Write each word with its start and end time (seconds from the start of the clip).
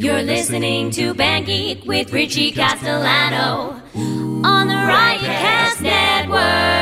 You're 0.00 0.22
listening 0.22 0.92
to 0.92 1.12
Band 1.12 1.46
Geek 1.46 1.84
with 1.84 2.12
Richie 2.12 2.52
Castellano 2.52 3.82
on 3.96 4.68
the 4.68 4.74
Riotcast 4.74 5.80
Network. 5.80 6.77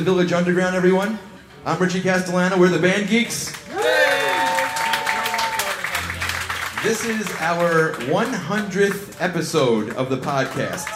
The 0.00 0.04
Village 0.04 0.32
Underground, 0.32 0.74
everyone. 0.74 1.18
I'm 1.66 1.78
Richie 1.78 2.00
Castellano. 2.00 2.58
We're 2.58 2.68
the 2.68 2.78
Band 2.78 3.10
Geeks. 3.10 3.50
This 6.82 7.04
is 7.04 7.30
our 7.38 7.92
100th 8.08 9.20
episode 9.20 9.90
of 9.96 10.08
the 10.08 10.16
podcast. 10.16 10.88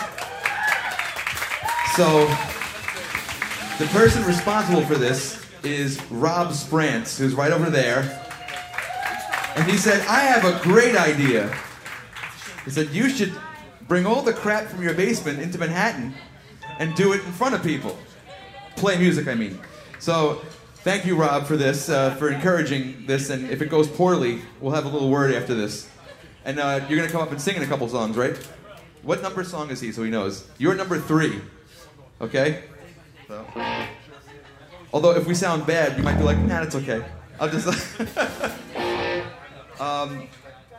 So, 1.95 2.25
the 3.79 3.91
person 3.93 4.25
responsible 4.25 4.81
for 4.87 4.95
this 4.95 5.45
is 5.63 6.01
Rob 6.11 6.55
Sprance, 6.55 7.19
who's 7.19 7.35
right 7.35 7.53
over 7.53 7.69
there. 7.69 8.25
And 9.57 9.71
he 9.71 9.77
said, 9.77 10.01
I 10.07 10.21
have 10.21 10.47
a 10.47 10.63
great 10.63 10.97
idea. 10.97 11.55
He 12.65 12.71
said, 12.71 12.89
You 12.89 13.11
should 13.11 13.35
bring 13.87 14.07
all 14.07 14.23
the 14.23 14.33
crap 14.33 14.69
from 14.69 14.83
your 14.83 14.95
basement 14.95 15.41
into 15.41 15.59
Manhattan 15.59 16.15
and 16.79 16.95
do 16.95 17.13
it 17.13 17.23
in 17.23 17.33
front 17.33 17.55
of 17.55 17.63
people. 17.63 17.99
Play 18.77 18.99
music, 18.99 19.29
I 19.29 19.35
mean. 19.35 19.59
So, 19.99 20.43
thank 20.77 21.07
you, 21.07 21.17
Rob, 21.17 21.47
for 21.47 21.57
this, 21.57 21.89
uh, 21.89 22.15
for 22.17 22.31
encouraging 22.31 23.07
this. 23.07 23.31
And 23.31 23.51
if 23.51 23.63
it 23.63 23.71
goes 23.71 23.89
poorly, 23.89 24.43
we'll 24.61 24.75
have 24.75 24.85
a 24.85 24.89
little 24.89 25.11
word 25.11 25.35
after 25.35 25.55
this. 25.55 25.89
And 26.45 26.59
uh, 26.59 26.85
you're 26.89 26.99
going 26.99 27.09
to 27.09 27.13
come 27.13 27.23
up 27.23 27.31
and 27.31 27.41
sing 27.41 27.57
in 27.57 27.63
a 27.63 27.67
couple 27.67 27.89
songs, 27.89 28.17
right? 28.17 28.37
What 29.03 29.23
number 29.23 29.45
song 29.45 29.71
is 29.71 29.81
he 29.81 29.93
so 29.93 30.03
he 30.03 30.11
knows? 30.11 30.47
You're 30.59 30.75
number 30.75 30.99
three. 30.99 31.41
Okay? 32.21 32.65
So. 33.29 33.47
Although, 34.93 35.17
if 35.17 35.27
we 35.27 35.35
sound 35.35 35.67
bad, 35.67 35.97
you 35.97 36.03
might 36.03 36.17
be 36.17 36.25
like, 36.25 36.39
nah, 36.39 36.63
it's 36.63 36.75
okay. 36.75 37.05
I'll 37.41 37.49
just. 37.49 37.67
um, 39.81 40.29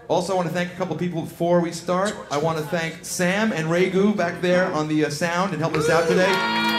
also, 0.08 0.34
I 0.34 0.36
want 0.36 0.48
to 0.48 0.54
thank 0.54 0.72
a 0.72 0.76
couple 0.76 0.96
people 0.96 1.24
before 1.24 1.59
we 1.59 1.72
start. 1.72 2.16
I 2.32 2.38
want 2.38 2.59
to 2.59 2.64
thank 2.66 3.04
Sam 3.04 3.52
and 3.52 3.68
Regu 3.68 4.16
back 4.16 4.42
there 4.42 4.72
on 4.72 4.88
the 4.88 5.06
uh, 5.06 5.09
sound 5.09 5.54
and 5.54 5.62
helping 5.62 5.80
us 5.80 5.90
out 5.90 6.08
today. 6.08 6.75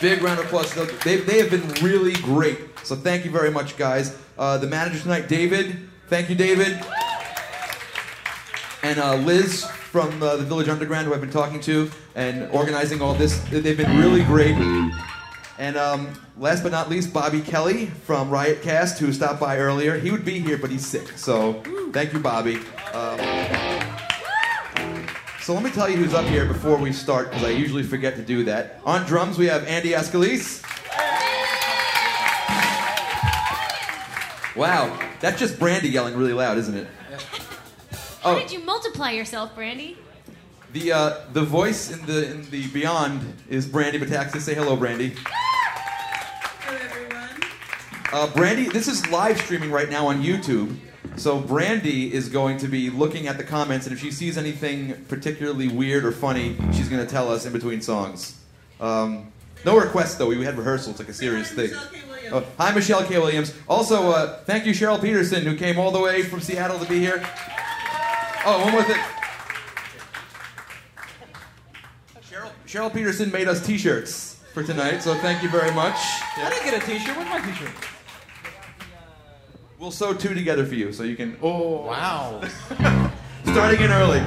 Big 0.00 0.22
round 0.22 0.38
of 0.38 0.46
applause. 0.46 0.72
They, 1.02 1.16
they 1.16 1.38
have 1.38 1.50
been 1.50 1.68
really 1.82 2.12
great. 2.14 2.58
So 2.84 2.94
thank 2.94 3.24
you 3.24 3.30
very 3.30 3.50
much, 3.50 3.76
guys. 3.76 4.16
Uh, 4.38 4.56
the 4.56 4.66
manager 4.66 5.00
tonight, 5.00 5.28
David. 5.28 5.88
Thank 6.08 6.30
you, 6.30 6.36
David. 6.36 6.80
And 8.82 9.00
uh, 9.00 9.16
Liz 9.16 9.64
from 9.64 10.22
uh, 10.22 10.36
the 10.36 10.44
Village 10.44 10.68
Underground, 10.68 11.06
who 11.06 11.14
I've 11.14 11.20
been 11.20 11.30
talking 11.30 11.60
to 11.62 11.90
and 12.14 12.48
organizing 12.50 13.02
all 13.02 13.14
this. 13.14 13.38
They've 13.50 13.76
been 13.76 13.98
really 13.98 14.22
great. 14.22 14.54
And 15.58 15.76
um, 15.76 16.12
last 16.38 16.62
but 16.62 16.70
not 16.70 16.88
least, 16.88 17.12
Bobby 17.12 17.40
Kelly 17.40 17.86
from 17.86 18.30
Riotcast, 18.30 18.98
who 18.98 19.12
stopped 19.12 19.40
by 19.40 19.58
earlier. 19.58 19.98
He 19.98 20.12
would 20.12 20.24
be 20.24 20.38
here, 20.38 20.56
but 20.56 20.70
he's 20.70 20.86
sick. 20.86 21.08
So 21.16 21.62
thank 21.92 22.12
you, 22.12 22.20
Bobby. 22.20 22.60
Um, 22.94 23.77
so 25.48 25.54
let 25.54 25.62
me 25.62 25.70
tell 25.70 25.88
you 25.88 25.96
who's 25.96 26.12
up 26.12 26.26
here 26.26 26.44
before 26.44 26.76
we 26.76 26.92
start, 26.92 27.30
because 27.30 27.42
I 27.42 27.48
usually 27.48 27.82
forget 27.82 28.16
to 28.16 28.22
do 28.22 28.44
that. 28.44 28.82
On 28.84 29.06
drums, 29.06 29.38
we 29.38 29.46
have 29.46 29.66
Andy 29.66 29.92
Escalise. 29.92 30.62
Wow, 34.54 35.00
that's 35.20 35.38
just 35.38 35.58
Brandy 35.58 35.88
yelling 35.88 36.14
really 36.18 36.34
loud, 36.34 36.58
isn't 36.58 36.74
it? 36.76 36.86
How 38.20 38.32
Oh, 38.32 38.38
did 38.38 38.52
you 38.52 38.58
multiply 38.62 39.12
yourself, 39.12 39.54
Brandy? 39.54 39.96
the 40.74 40.92
uh, 40.92 41.20
the 41.32 41.44
voice 41.44 41.90
in 41.92 42.04
the 42.04 42.30
in 42.30 42.50
the 42.50 42.66
beyond 42.66 43.22
is 43.48 43.66
Brandy 43.66 43.98
Bataxis. 43.98 44.42
Say 44.42 44.54
hello, 44.54 44.76
Brandy. 44.76 45.14
Hello, 46.60 46.78
everyone. 46.78 47.42
Uh, 48.12 48.26
Brandy, 48.34 48.68
this 48.68 48.86
is 48.86 49.08
live 49.10 49.40
streaming 49.40 49.70
right 49.70 49.88
now 49.88 50.08
on 50.08 50.22
YouTube. 50.22 50.76
So 51.16 51.40
Brandy 51.40 52.12
is 52.12 52.28
going 52.28 52.58
to 52.58 52.68
be 52.68 52.90
looking 52.90 53.26
at 53.26 53.38
the 53.38 53.44
comments, 53.44 53.86
and 53.86 53.92
if 53.92 54.00
she 54.00 54.10
sees 54.10 54.38
anything 54.38 55.04
particularly 55.08 55.68
weird 55.68 56.04
or 56.04 56.12
funny, 56.12 56.56
she's 56.72 56.88
going 56.88 57.04
to 57.04 57.10
tell 57.10 57.30
us 57.30 57.44
in 57.44 57.52
between 57.52 57.80
songs. 57.80 58.38
Um, 58.80 59.32
no 59.64 59.76
requests 59.76 60.14
though. 60.14 60.26
We 60.28 60.44
had 60.44 60.56
rehearsal. 60.56 60.92
It's 60.92 61.00
like 61.00 61.08
a 61.08 61.12
serious 61.14 61.48
Hi, 61.50 61.56
thing. 61.56 61.70
Michelle 61.70 61.88
K. 61.90 62.08
Williams. 62.08 62.32
Oh, 62.32 62.46
hi, 62.56 62.72
Michelle 62.72 63.04
K. 63.04 63.18
Williams. 63.18 63.54
Also, 63.68 64.10
uh, 64.10 64.38
thank 64.44 64.66
you, 64.66 64.72
Cheryl 64.72 65.00
Peterson, 65.00 65.44
who 65.44 65.56
came 65.56 65.78
all 65.78 65.90
the 65.90 66.00
way 66.00 66.22
from 66.22 66.40
Seattle 66.40 66.78
to 66.78 66.88
be 66.88 67.00
here. 67.00 67.20
Oh, 68.44 68.60
one 68.62 68.72
more 68.72 68.84
thing. 68.84 69.00
Cheryl, 72.22 72.50
Cheryl 72.66 72.94
Peterson 72.94 73.32
made 73.32 73.48
us 73.48 73.64
T-shirts 73.66 74.40
for 74.54 74.62
tonight, 74.62 74.98
so 74.98 75.14
thank 75.14 75.42
you 75.42 75.48
very 75.48 75.72
much. 75.72 75.96
I 76.36 76.48
didn't 76.50 76.64
get 76.64 76.82
a 76.82 76.86
T-shirt. 76.86 77.16
Where's 77.16 77.28
my 77.28 77.40
T-shirt? 77.40 77.70
We'll 79.78 79.90
sew 79.92 80.12
two 80.12 80.34
together 80.34 80.66
for 80.66 80.74
you, 80.74 80.92
so 80.92 81.04
you 81.04 81.14
can. 81.16 81.36
Oh, 81.40 81.86
wow. 81.86 82.40
Starting 83.44 83.80
in 83.80 83.90
early. 83.90 84.18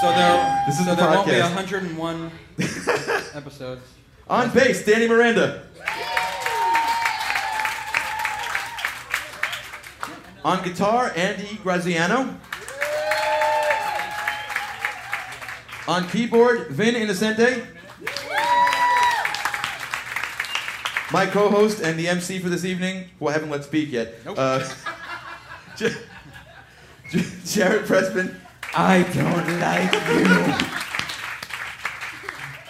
So 0.00 0.08
there, 0.12 0.64
This 0.66 0.78
is 0.78 0.86
so 0.86 0.94
the 0.94 1.02
there 1.02 1.10
won't 1.10 1.26
be 1.26 1.32
podcast. 1.32 1.54
101 1.56 2.30
episodes. 3.34 3.82
On 4.28 4.48
bass, 4.50 4.84
Danny 4.84 5.08
Miranda. 5.08 5.64
On 10.44 10.62
guitar, 10.62 11.12
Andy 11.16 11.58
Graziano. 11.62 12.34
On 15.88 16.08
keyboard, 16.08 16.68
Vin 16.68 16.94
Innocente. 16.94 17.66
My 21.12 21.26
co-host 21.26 21.80
and 21.82 21.98
the 21.98 22.08
MC 22.08 22.38
for 22.38 22.48
this 22.48 22.64
evening, 22.64 23.10
who 23.18 23.26
I 23.28 23.32
haven't 23.32 23.50
let 23.50 23.64
speak 23.64 23.90
yet. 23.90 24.24
Nope. 24.24 24.36
Uh, 24.38 24.68
J- 25.76 25.92
J- 27.10 27.24
Jared 27.44 27.86
Pressman. 27.86 28.36
I 28.76 29.02
don't 29.02 29.58
like 29.58 29.92
you. 29.92 30.78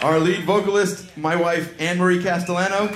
Our 0.08 0.18
lead 0.18 0.44
vocalist, 0.44 1.14
my 1.18 1.36
wife, 1.36 1.78
Anne 1.78 1.98
Marie 1.98 2.22
Castellano. 2.22 2.86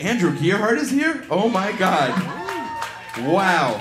Andrew 0.00 0.32
Gearhart 0.32 0.78
is 0.78 0.90
here? 0.90 1.24
Oh 1.30 1.48
my 1.48 1.70
God. 1.72 2.10
Wow. 3.20 3.80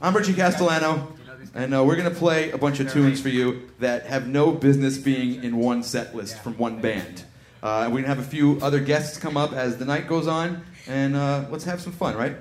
I'm 0.00 0.14
Richie 0.16 0.34
Castellano, 0.34 1.12
and 1.58 1.74
uh, 1.74 1.82
we're 1.82 1.96
going 1.96 2.08
to 2.08 2.14
play 2.14 2.52
a 2.52 2.56
bunch 2.56 2.78
of 2.78 2.88
tunes 2.92 3.20
for 3.20 3.30
you 3.30 3.68
that 3.80 4.06
have 4.06 4.28
no 4.28 4.52
business 4.52 4.96
being 4.96 5.42
in 5.42 5.56
one 5.56 5.82
set 5.82 6.14
list 6.14 6.38
from 6.38 6.56
one 6.56 6.80
band. 6.80 7.24
Uh, 7.60 7.86
we're 7.86 7.94
going 7.94 8.04
to 8.04 8.08
have 8.10 8.20
a 8.20 8.22
few 8.22 8.60
other 8.62 8.78
guests 8.78 9.18
come 9.18 9.36
up 9.36 9.52
as 9.52 9.76
the 9.76 9.84
night 9.84 10.06
goes 10.06 10.28
on, 10.28 10.64
and 10.86 11.16
uh, 11.16 11.46
let's 11.50 11.64
have 11.64 11.80
some 11.80 11.92
fun, 11.92 12.16
right? 12.16 12.36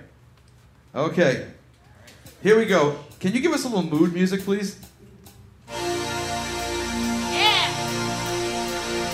Okay. 0.94 1.48
Here 2.44 2.56
we 2.60 2.66
go. 2.66 3.00
Can 3.20 3.34
you 3.34 3.42
give 3.42 3.54
us 3.54 3.66
a 3.66 3.68
little 3.68 3.82
mood 3.90 4.14
music, 4.14 4.42
please? 4.42 4.78
Yeah. 5.68 5.74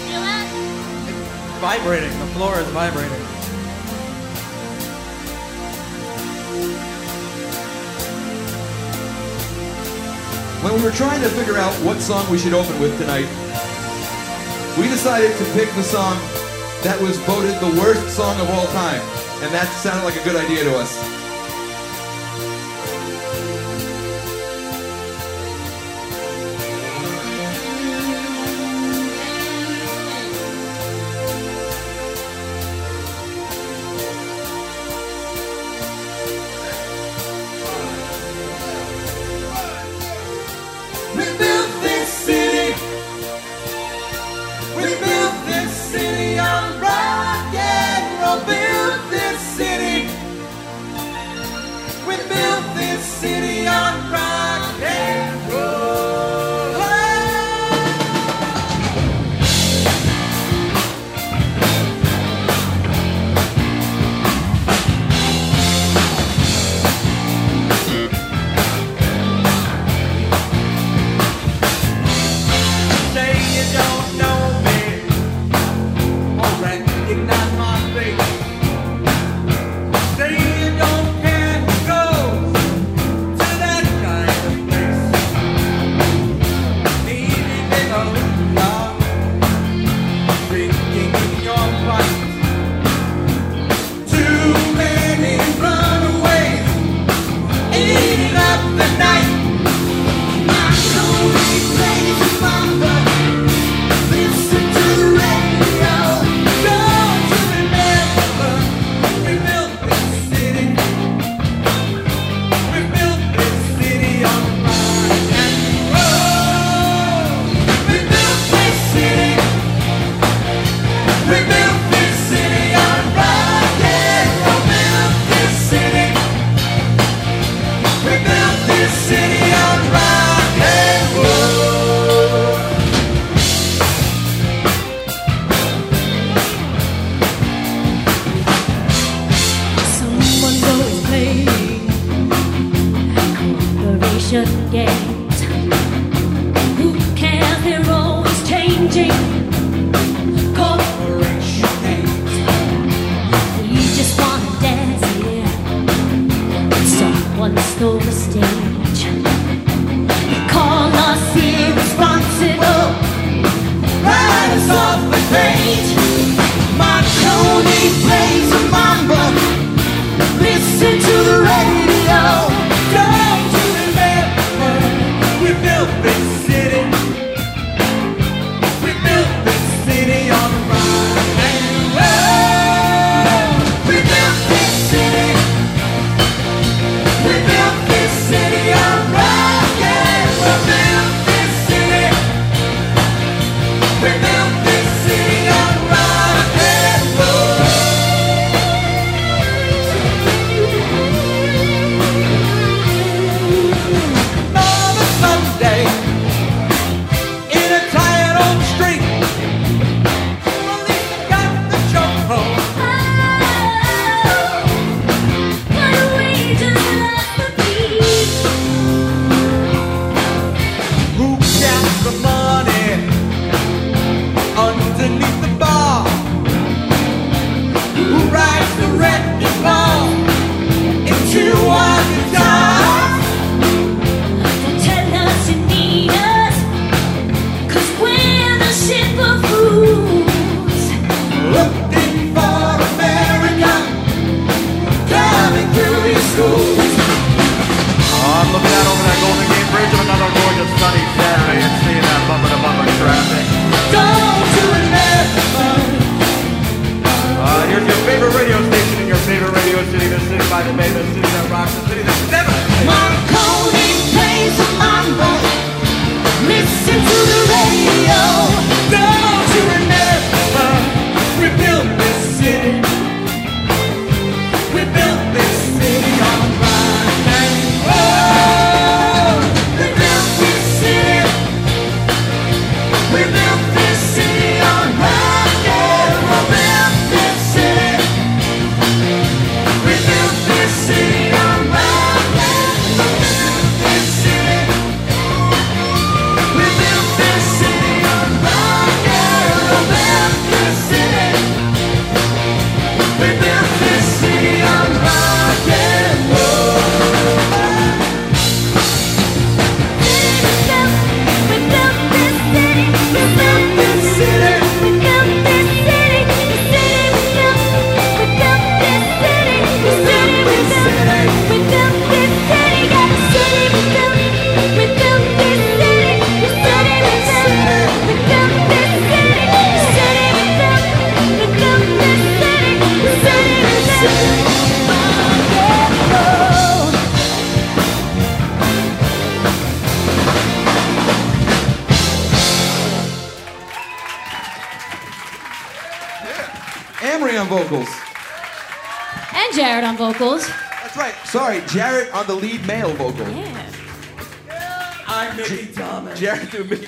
Feel 0.04 0.20
that? 0.20 1.58
Vibrating. 1.62 2.20
The 2.20 2.28
floor 2.28 2.60
is 2.60 2.68
vibrating. 2.68 3.33
When 10.64 10.76
we 10.76 10.82
were 10.82 10.92
trying 10.92 11.22
to 11.22 11.28
figure 11.28 11.58
out 11.58 11.74
what 11.84 12.00
song 12.00 12.24
we 12.32 12.38
should 12.38 12.54
open 12.54 12.80
with 12.80 12.98
tonight, 12.98 13.28
we 14.80 14.88
decided 14.88 15.38
to 15.38 15.44
pick 15.52 15.68
the 15.76 15.84
song 15.84 16.16
that 16.84 16.98
was 17.02 17.18
voted 17.28 17.60
the 17.60 17.82
worst 17.82 18.16
song 18.16 18.40
of 18.40 18.50
all 18.50 18.66
time. 18.68 19.02
And 19.44 19.54
that 19.54 19.68
sounded 19.84 20.06
like 20.06 20.16
a 20.16 20.24
good 20.24 20.38
idea 20.38 20.64
to 20.64 20.78
us. 20.78 21.23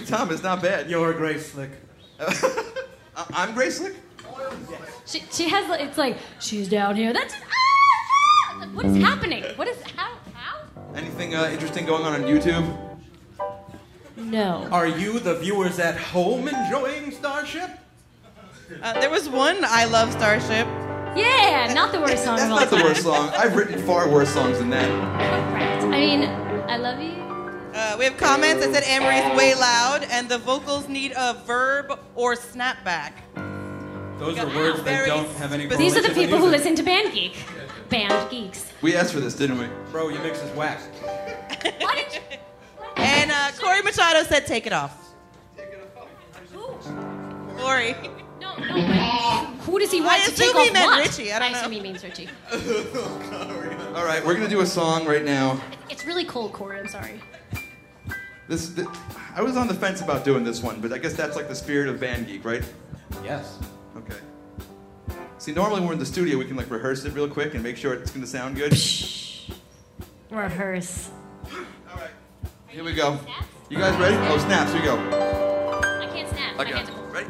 Jared 0.05 0.29
doing 0.29 0.29
Mickey 0.29 0.43
not 0.43 0.61
bad. 0.61 0.89
You're 0.89 1.13
Grace 1.13 1.51
Slick. 1.51 1.71
I- 2.19 3.25
I'm 3.33 3.53
Grace 3.53 3.77
Slick. 3.77 3.95
She, 5.05 5.23
she 5.31 5.49
has, 5.49 5.69
it's 5.79 5.97
like, 5.97 6.17
she's 6.39 6.67
down 6.67 6.95
here. 6.95 7.13
That's, 7.13 7.33
ah! 7.33 8.57
Like, 8.59 8.69
What 8.69 8.85
is 8.85 8.97
happening? 8.97 9.43
What 9.55 9.67
is, 9.67 9.81
how, 9.83 10.15
how? 10.33 10.61
Anything 10.95 11.35
uh, 11.35 11.49
interesting 11.51 11.85
going 11.85 12.03
on 12.03 12.13
on 12.13 12.23
YouTube? 12.23 12.77
No. 14.17 14.67
Are 14.71 14.87
you 14.87 15.19
the 15.19 15.35
viewers 15.35 15.77
at 15.79 15.97
home 15.97 16.47
enjoying 16.47 17.11
Starship? 17.11 17.69
Uh, 18.81 18.99
there 18.99 19.09
was 19.09 19.29
one 19.29 19.57
I 19.63 19.85
Love 19.85 20.11
Starship. 20.11 20.67
Yeah, 21.15 21.71
not 21.73 21.91
the 21.91 21.99
worst 21.99 22.23
song 22.23 22.37
That's 22.37 22.45
of 22.47 22.51
all 22.51 22.59
not 22.59 22.69
the 22.69 22.83
worst 22.83 23.03
song. 23.03 23.29
I've 23.37 23.55
written 23.55 23.81
far 23.85 24.09
worse 24.09 24.29
songs 24.29 24.57
than 24.57 24.69
that. 24.71 24.89
Correct. 25.51 25.83
I 25.83 25.99
mean, 25.99 26.23
I 26.69 26.77
love 26.77 26.99
you. 26.99 27.24
Uh, 27.75 27.93
we 27.99 28.05
have 28.05 28.15
comments 28.15 28.65
that 28.65 28.73
said 28.73 28.83
Amory's 28.85 29.37
way 29.37 29.53
loud 29.53 30.07
and 30.09 30.29
the 30.29 30.37
vocals 30.37 30.87
need 30.87 31.11
a 31.17 31.33
verb 31.45 31.99
or 32.15 32.33
snapback. 32.33 33.11
Those 34.17 34.39
are 34.39 34.47
words 34.47 34.81
that 34.83 35.05
don't 35.07 35.29
have 35.31 35.51
any. 35.51 35.65
These 35.65 35.97
are 35.97 36.01
the 36.01 36.13
people 36.13 36.37
who 36.37 36.45
listen 36.45 36.73
to 36.75 36.83
Band 36.83 37.13
Geek. 37.13 37.35
Band 37.89 38.31
Geeks. 38.31 38.71
We 38.81 38.95
asked 38.95 39.11
for 39.11 39.19
this, 39.19 39.35
didn't 39.35 39.57
we? 39.57 39.67
Bro, 39.91 40.07
your 40.07 40.23
mix 40.23 40.41
is 40.41 40.49
whack. 40.55 40.79
Why 41.81 41.95
did 41.95 42.13
you? 42.13 42.21
And 42.95 43.29
uh, 43.29 43.51
Corey 43.59 43.81
Machado 43.81 44.23
said 44.23 44.45
take 44.47 44.65
it 44.65 44.71
off. 44.71 45.13
Take 45.57 45.65
it 45.65 45.91
off. 45.97 46.07
Who? 46.53 47.61
Corey. 47.61 47.93
No, 48.39 48.55
no, 48.55 48.67
but 48.73 49.63
who 49.65 49.79
does 49.79 49.91
he 49.91 49.99
want 49.99 50.13
I 50.13 50.25
to 50.29 50.31
take 50.31 50.49
assume 50.49 50.61
he 50.61 50.67
off 50.69 50.73
meant 50.73 50.85
what? 50.91 51.05
Richie, 51.05 51.33
I 51.33 51.39
don't 51.39 51.51
know. 51.51 51.57
I 51.57 51.59
assume 51.59 51.71
he 51.73 51.81
means 51.81 52.03
Richie. 52.05 52.29
All 53.95 54.05
right, 54.05 54.25
we're 54.25 54.35
gonna 54.35 54.47
do 54.47 54.61
a 54.61 54.65
song 54.65 55.05
right 55.05 55.25
now. 55.25 55.59
It's 55.89 56.05
really 56.05 56.23
cold, 56.23 56.53
Corey. 56.53 56.79
I'm 56.79 56.87
sorry. 56.87 57.19
This, 58.47 58.69
th 58.75 58.87
I 59.35 59.41
was 59.41 59.57
on 59.57 59.67
the 59.67 59.73
fence 59.73 60.01
about 60.01 60.23
doing 60.23 60.43
this 60.43 60.61
one, 60.61 60.79
but 60.79 60.93
I 60.93 60.99
guess 60.99 61.13
that's 61.13 61.35
like 61.35 61.47
the 61.47 61.55
spirit 61.55 61.89
of 61.89 61.99
Band 61.99 62.27
Geek, 62.27 62.45
right? 62.45 62.63
Yes. 63.23 63.59
Okay. 63.97 64.17
See, 65.39 65.51
normally 65.51 65.79
when 65.79 65.87
we're 65.87 65.93
in 65.93 65.99
the 65.99 66.05
studio, 66.05 66.37
we 66.37 66.45
can 66.45 66.55
like 66.55 66.69
rehearse 66.69 67.05
it 67.05 67.13
real 67.13 67.27
quick 67.27 67.55
and 67.55 67.63
make 67.63 67.75
sure 67.77 67.93
it's 67.93 68.11
gonna 68.11 68.27
sound 68.27 68.55
good. 68.55 68.71
Rehearse. 70.29 71.09
All 71.51 71.95
right, 71.95 72.11
here 72.67 72.83
we 72.83 72.93
go. 72.93 73.19
You 73.69 73.77
guys 73.79 73.99
ready? 73.99 74.15
Oh, 74.15 74.37
snaps! 74.37 74.71
Here 74.71 74.81
we 74.81 74.87
go. 74.87 74.95
I 74.95 76.07
can't 76.13 76.29
snap. 76.29 76.53
I 76.53 76.57
My 76.57 76.63
got 76.65 76.73
hands 76.75 76.89
are 76.89 76.93
cold. 76.93 77.13
Ready? 77.13 77.27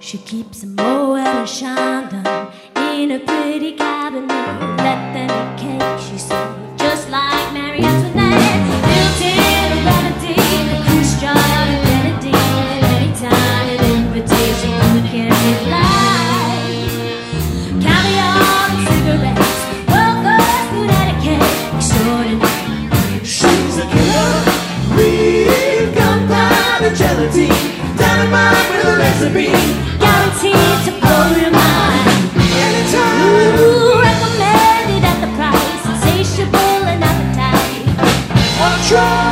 She 0.00 0.18
keeps 0.18 0.64
a 0.64 0.66
Moet 0.66 1.18
and 1.18 1.44
a 1.44 1.46
Chandon 1.46 2.52
in 2.76 3.12
a 3.12 3.20
pretty 3.20 3.72
cabinet. 3.74 4.28
Let 4.78 5.12
them 5.14 5.30
eat 5.30 5.60
cake, 5.60 6.00
she 6.00 6.18
said, 6.18 6.67
Guaranteed 29.28 30.54
to 30.86 30.92
blow 31.02 31.28
your 31.36 31.50
mind. 31.50 32.32
Anytime. 32.64 33.60
Ooh, 33.60 34.00
recommended 34.00 35.04
at 35.04 35.20
the 35.20 35.28
price, 35.36 35.84
insatiable 35.84 36.88
and 36.88 37.04
appetite. 37.04 37.84
I'll 38.58 38.80
try. 38.88 39.28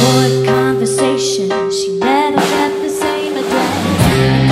Avoid 0.00 0.46
conversation, 0.46 1.50
she 1.70 1.98
never 1.98 2.36
left 2.36 2.80
the 2.80 2.88
same 2.88 3.36
address. 3.36 3.76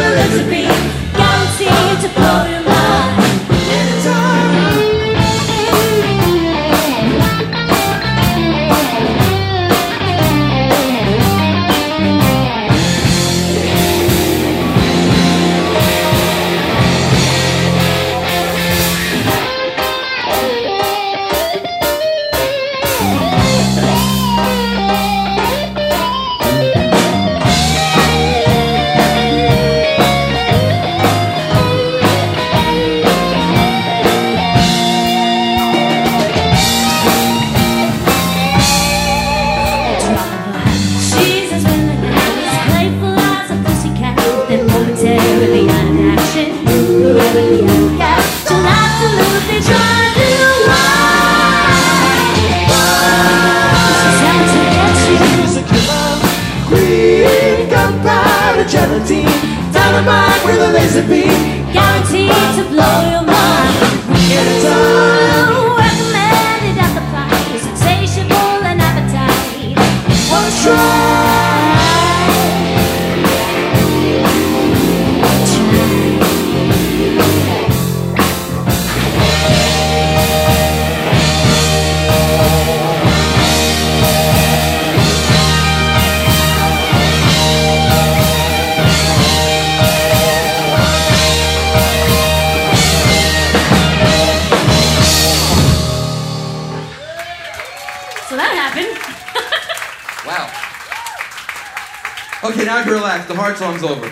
song's 103.60 103.84
over. 103.84 104.12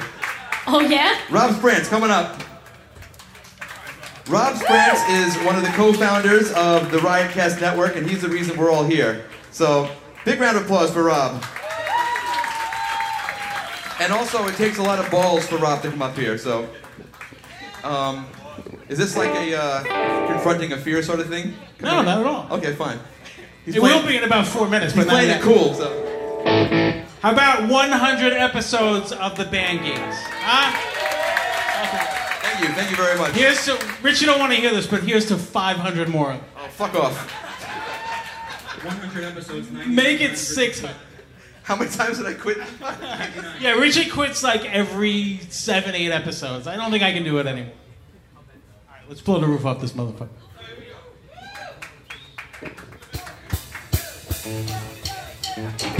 Oh 0.68 0.82
yeah? 0.82 1.18
Rob 1.32 1.56
Sprance 1.56 1.88
coming 1.88 2.12
up. 2.12 2.42
Rob 4.30 4.58
Sprance 4.58 5.00
is 5.10 5.36
one 5.46 5.56
of 5.56 5.62
the 5.62 5.70
co-founders 5.70 6.51
of 6.51 6.92
the 6.92 6.98
Riotcast 6.98 7.62
Network, 7.62 7.96
and 7.96 8.08
he's 8.08 8.22
the 8.22 8.27
reason 8.27 8.58
we're 8.58 8.70
all 8.70 8.84
here. 8.84 9.24
So, 9.51 9.89
big 10.25 10.42
round 10.42 10.58
of 10.58 10.63
applause 10.66 10.92
for 10.92 11.04
Rob. 11.04 11.42
And 14.00 14.12
also, 14.13 14.46
it 14.48 14.56
takes 14.56 14.77
a 14.80 14.84
lot 14.84 15.00
of 15.00 15.10
balls 15.10 15.48
for 15.48 15.56
Rob 15.58 15.82
to 15.84 15.89
come 15.89 16.01
up 16.01 16.16
here. 16.18 16.38
So, 16.38 16.68
um, 17.86 18.27
is 18.89 18.98
this 18.98 19.16
like 19.16 19.30
a 19.30 19.58
uh, 19.58 20.27
confronting 20.27 20.74
a 20.74 20.77
fear 20.77 21.01
sort 21.01 21.22
of 21.22 21.30
thing? 21.30 21.54
No, 21.80 22.01
not 22.04 22.20
at 22.20 22.25
all. 22.25 22.48
Okay, 22.58 22.74
fine. 22.75 23.00
He's 23.66 23.75
It 23.77 23.80
playing, 23.80 24.01
will 24.01 24.08
be 24.08 24.18
in 24.18 24.24
about 24.25 24.46
four 24.46 24.68
minutes, 24.68 24.94
He's 24.94 25.06
but 25.06 25.08
not 25.10 25.13
playing 25.16 25.30
yet. 25.30 25.39
it 25.39 25.44
cool. 25.44 25.74
So, 25.74 25.88
How 26.46 27.07
about 27.31 27.69
100 27.69 28.34
episodes 28.34 29.12
of 29.12 29.36
the 29.36 29.46
band 29.46 29.79
games? 29.79 30.15
Huh? 30.29 30.72
Thank 32.41 32.62
you, 32.62 32.75
thank 32.75 32.89
you 32.89 32.98
very 32.98 33.17
much. 33.17 33.34
Here's 33.34 33.65
to 33.65 33.77
Rich. 34.01 34.22
You 34.22 34.27
don't 34.27 34.39
want 34.39 34.53
to 34.53 34.60
hear 34.60 34.74
this, 34.74 34.88
but 34.88 35.03
here's 35.03 35.25
to 35.27 35.38
500 35.38 36.10
more. 36.10 36.39
Oh, 36.57 36.67
fuck 36.69 36.96
off. 36.96 37.31
100 38.84 39.24
episodes, 39.25 39.69
Make 39.72 40.22
it 40.22 40.38
600. 40.38 40.96
How 41.63 41.75
many 41.75 41.91
times 41.91 42.17
did 42.17 42.27
I 42.27 42.34
quit? 42.34 42.57
Yeah, 43.60 43.72
Richie 43.74 44.10
quits 44.10 44.41
like 44.41 44.63
every 44.65 45.39
seven, 45.50 45.96
eight 45.96 46.12
episodes. 46.12 46.65
I 46.65 46.77
don't 46.77 46.91
think 46.91 47.03
I 47.03 47.12
can 47.12 47.24
do 47.24 47.39
it 47.39 47.48
anymore. 47.48 47.74
All 48.36 48.43
right, 48.89 49.01
let's 49.10 49.22
blow 49.22 49.39
the 49.39 49.48
roof 49.48 49.65
off 49.65 49.81
this 49.81 49.91
motherfucker. 49.91 50.29
Friday 55.57 55.97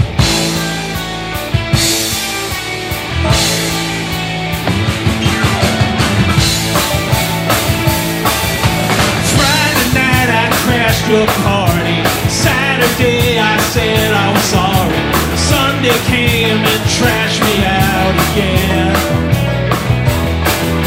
your 11.08 11.26
party. 11.40 12.04
Saturday 12.28 13.40
I 13.40 13.56
said 13.72 14.12
I 14.12 14.28
was 14.28 14.44
sorry. 14.52 15.00
Sunday 15.40 15.96
came 16.04 16.60
and 16.60 16.82
trashed 16.84 17.40
me 17.48 17.64
out 17.64 18.14
again. 18.28 18.92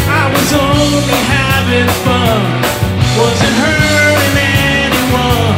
I 0.06 0.30
was 0.30 0.50
only 0.54 1.20
having 1.25 1.90
fun, 2.06 2.42
wasn't 3.18 3.56
hurting 3.66 4.38
anyone, 4.78 5.58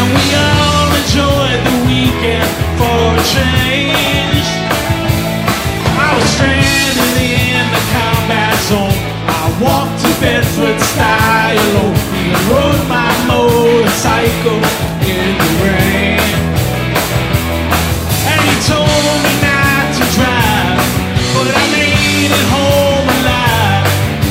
and 0.00 0.04
we 0.08 0.24
all 0.40 0.88
enjoyed 0.96 1.60
the 1.68 1.76
weekend 1.84 2.48
for 2.80 2.96
a 3.12 3.22
change. 3.36 4.48
I 6.00 6.08
was 6.16 6.26
stranded 6.32 7.16
in 7.20 7.64
the 7.76 7.82
combat 7.92 8.56
zone. 8.72 8.96
I 9.28 9.44
walked 9.60 10.00
to 10.00 10.10
Bedford-Stuy, 10.16 11.60
and 12.32 12.40
rode 12.48 12.88
my 12.88 13.12
motorcycle 13.92 14.56
in 15.04 15.36
the 15.36 15.50
rain. 15.60 16.20
And 18.24 18.40
told 18.64 19.18
me 19.24 19.34
not 19.44 19.86
to 19.98 20.04
drive, 20.16 20.80
but 21.34 21.52
I 21.52 21.64
made 21.76 22.32
it 22.32 22.46
home 22.48 23.08
alive. 23.20 23.86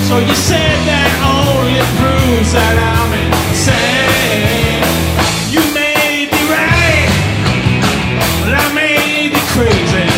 So 0.07 0.17
you 0.17 0.35
said 0.35 0.77
that 0.89 1.11
only 1.21 1.77
proves 2.01 2.53
that 2.53 2.75
I'm 2.93 3.11
insane. 3.21 4.81
You 5.53 5.61
may 5.77 6.25
be 6.25 6.41
right, 6.49 7.11
but 8.41 8.53
I 8.57 8.67
crazy. 9.53 10.09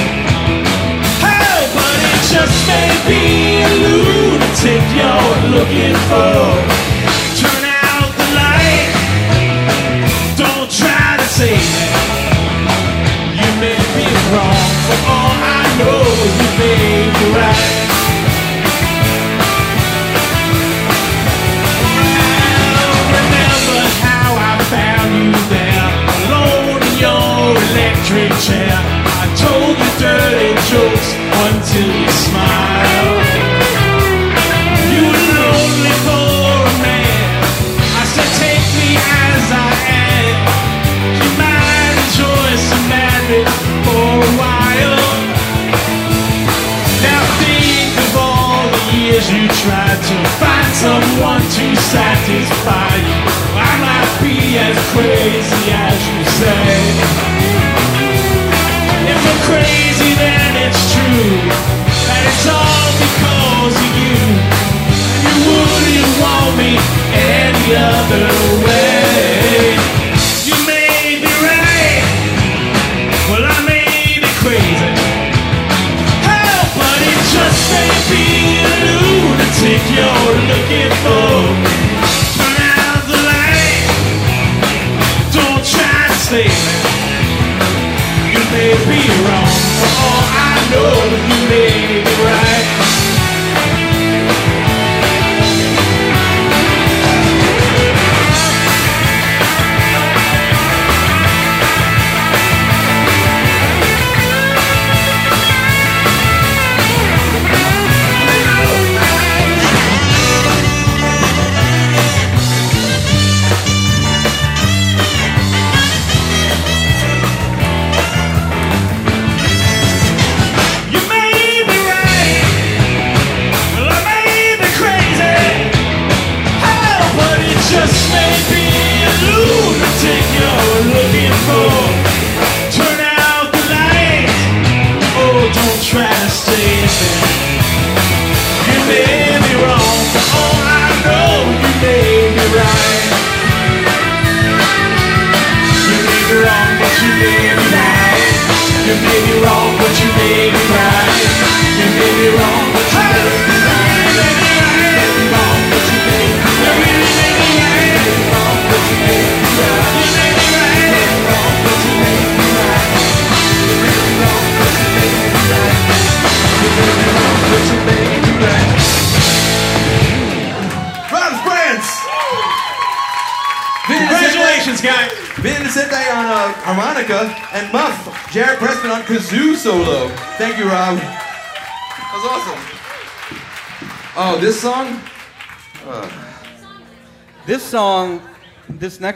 But 1.76 2.00
it 2.14 2.22
just 2.32 2.58
may 2.68 2.92
be 3.10 3.24
a 3.60 3.72
lunatic 3.84 4.84
you're 4.96 5.40
looking 5.52 5.96
for. 6.08 6.73
I 14.94 15.64
know 15.80 16.04
you 16.40 16.50
made 16.62 17.14
a 17.14 17.30
remember 23.18 23.80
how 24.06 24.30
I 24.38 24.54
found 24.74 25.10
you 25.18 25.34
there 25.54 25.88
Loading 26.32 26.98
your 27.04 27.58
electric 27.68 28.32
chair. 28.46 28.76
I 29.22 29.26
told 29.44 29.76
you 29.82 29.90
dirty 30.00 30.52
jokes 30.72 31.03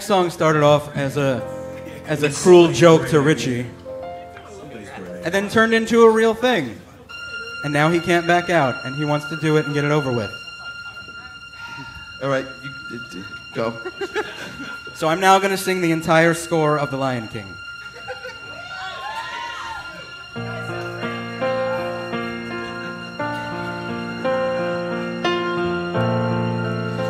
song 0.08 0.30
started 0.30 0.64
off 0.64 0.96
as 0.96 1.18
a 1.18 1.44
as 2.06 2.24
a 2.24 2.32
cruel 2.32 2.72
joke 2.72 3.10
to 3.10 3.20
Richie, 3.20 3.66
and 5.26 5.34
then 5.34 5.50
turned 5.50 5.74
into 5.74 6.04
a 6.04 6.10
real 6.10 6.34
thing. 6.34 6.80
And 7.66 7.74
now 7.74 7.90
he 7.90 8.00
can't 8.00 8.26
back 8.26 8.50
out, 8.50 8.86
and 8.86 8.96
he 8.96 9.04
wants 9.04 9.28
to 9.28 9.36
do 9.36 9.58
it 9.58 9.66
and 9.66 9.74
get 9.74 9.84
it 9.84 9.92
over 9.92 10.14
with. 10.14 10.32
All 12.24 12.30
right, 12.30 12.46
you, 12.64 13.00
you, 13.14 13.24
go. 13.54 13.74
so 14.96 15.10
I'm 15.10 15.20
now 15.20 15.40
going 15.40 15.52
to 15.52 15.58
sing 15.58 15.82
the 15.82 15.92
entire 15.92 16.34
score 16.34 16.80
of 16.80 16.90
The 16.90 16.98
Lion 16.98 17.28
King. 17.28 17.46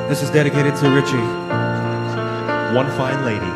This 0.09 0.23
is 0.23 0.31
dedicated 0.31 0.75
to 0.77 0.89
Richie. 0.89 1.46
One 2.75 2.91
fine 2.91 3.23
lady. 3.25 3.53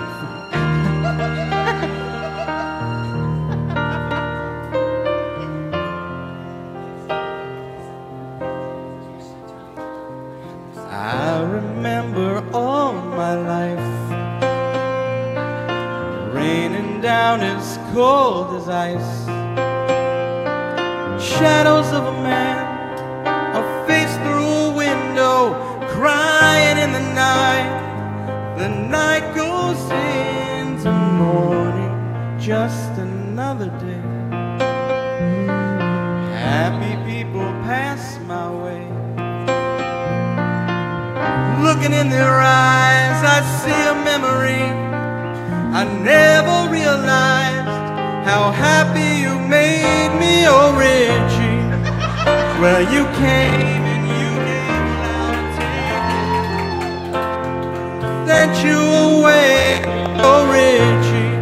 I 10.89 11.41
remember 11.43 12.43
all 12.53 12.93
my 12.93 13.35
life 13.35 13.89
raining 16.33 17.01
down 17.01 17.41
as 17.41 17.77
cold 17.93 18.55
as 18.55 18.69
ice. 18.69 19.25
Shadows 21.21 21.91
of 21.91 22.05
a 22.05 22.13
man, 22.23 22.50
The 28.61 28.69
night 28.69 29.33
goes 29.33 29.81
into 29.89 30.91
morning, 30.91 32.39
just 32.39 32.91
another 32.99 33.69
day. 33.81 34.03
Happy 36.37 36.93
people 37.11 37.49
pass 37.65 38.19
my 38.27 38.51
way. 38.63 38.83
Looking 41.65 41.91
in 41.91 42.11
their 42.11 42.39
eyes, 42.39 43.17
I 43.35 43.41
see 43.61 43.81
a 43.93 43.95
memory. 44.05 44.65
I 45.79 45.83
never 46.13 46.71
realized 46.71 47.65
how 48.29 48.51
happy 48.51 49.09
you 49.23 49.39
made 49.39 50.13
me, 50.21 50.45
oh 50.45 50.69
Richie. 50.77 51.63
Well, 52.61 52.83
you 52.93 53.05
came 53.25 53.80
sent 58.31 58.55
you 58.63 58.79
away, 58.79 59.81
oh 60.27 60.41
Richie. 60.55 61.33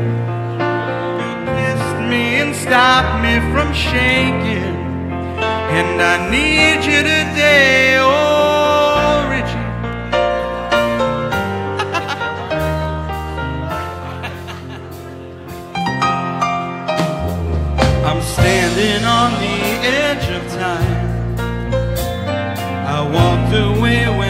You 1.22 1.34
kissed 1.58 2.00
me 2.12 2.24
and 2.42 2.52
stopped 2.66 3.16
me 3.26 3.34
from 3.54 3.70
shaking, 3.88 4.76
and 5.78 5.96
I 6.14 6.16
need 6.36 6.80
you 6.92 7.00
today, 7.14 7.98
oh 8.00 9.30
Richie. 9.34 9.68
I'm 18.10 18.22
standing 18.36 19.02
on 19.20 19.30
the 19.46 19.58
edge 20.02 20.28
of 20.38 20.44
time. 20.64 20.98
I 22.96 23.00
walked 23.18 23.54
away 23.68 24.02
when 24.20 24.29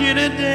you 0.00 0.14
today, 0.14 0.45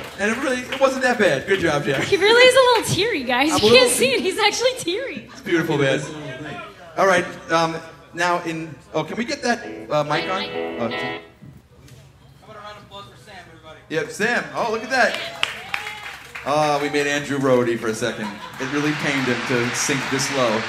terrible, 0.00 0.22
and 0.22 0.30
it 0.30 0.42
really 0.42 0.60
it 0.74 0.80
wasn't 0.80 1.02
that 1.02 1.18
bad. 1.18 1.46
Good 1.46 1.60
job, 1.60 1.84
Jack. 1.84 2.04
He 2.04 2.16
really 2.16 2.42
is 2.42 2.54
a 2.54 2.80
little 2.80 2.94
teary, 2.94 3.24
guys. 3.24 3.52
I'm 3.52 3.62
You 3.62 3.70
can't 3.70 3.90
see 3.90 4.12
it. 4.14 4.20
He's 4.20 4.38
actually 4.38 4.72
teary. 4.78 5.28
It's 5.32 5.40
beautiful, 5.40 5.78
man. 5.78 6.00
All 6.96 7.06
right. 7.06 7.24
Um, 7.50 7.76
now 8.14 8.42
in 8.44 8.74
oh, 8.94 9.04
can 9.04 9.16
we 9.16 9.24
get 9.24 9.42
that 9.42 9.90
uh, 9.90 10.04
mic 10.04 10.28
on? 10.30 10.44
Oh, 10.80 10.88
t- 10.88 11.20
Yep, 13.90 14.10
Sam. 14.10 14.44
Oh, 14.54 14.70
look 14.70 14.84
at 14.84 14.90
that. 14.90 15.18
Oh, 16.44 16.78
we 16.82 16.90
made 16.90 17.06
Andrew 17.06 17.38
Rohde 17.38 17.78
for 17.78 17.88
a 17.88 17.94
second. 17.94 18.28
It 18.60 18.70
really 18.72 18.92
pained 18.92 19.26
him 19.26 19.40
to 19.48 19.74
sink 19.74 20.00
this 20.10 20.30
low. 20.36 20.62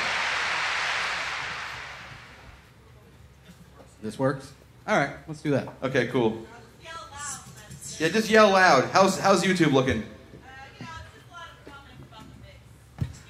This 4.01 4.17
works? 4.17 4.53
All 4.87 4.97
right, 4.97 5.11
let's 5.27 5.41
do 5.41 5.51
that. 5.51 5.67
Okay, 5.83 6.07
cool. 6.07 6.45
Yeah, 7.99 8.07
just 8.07 8.29
yell 8.29 8.49
loud. 8.49 8.85
How's 8.91 9.19
how's 9.19 9.43
YouTube 9.43 9.73
looking? 9.73 10.03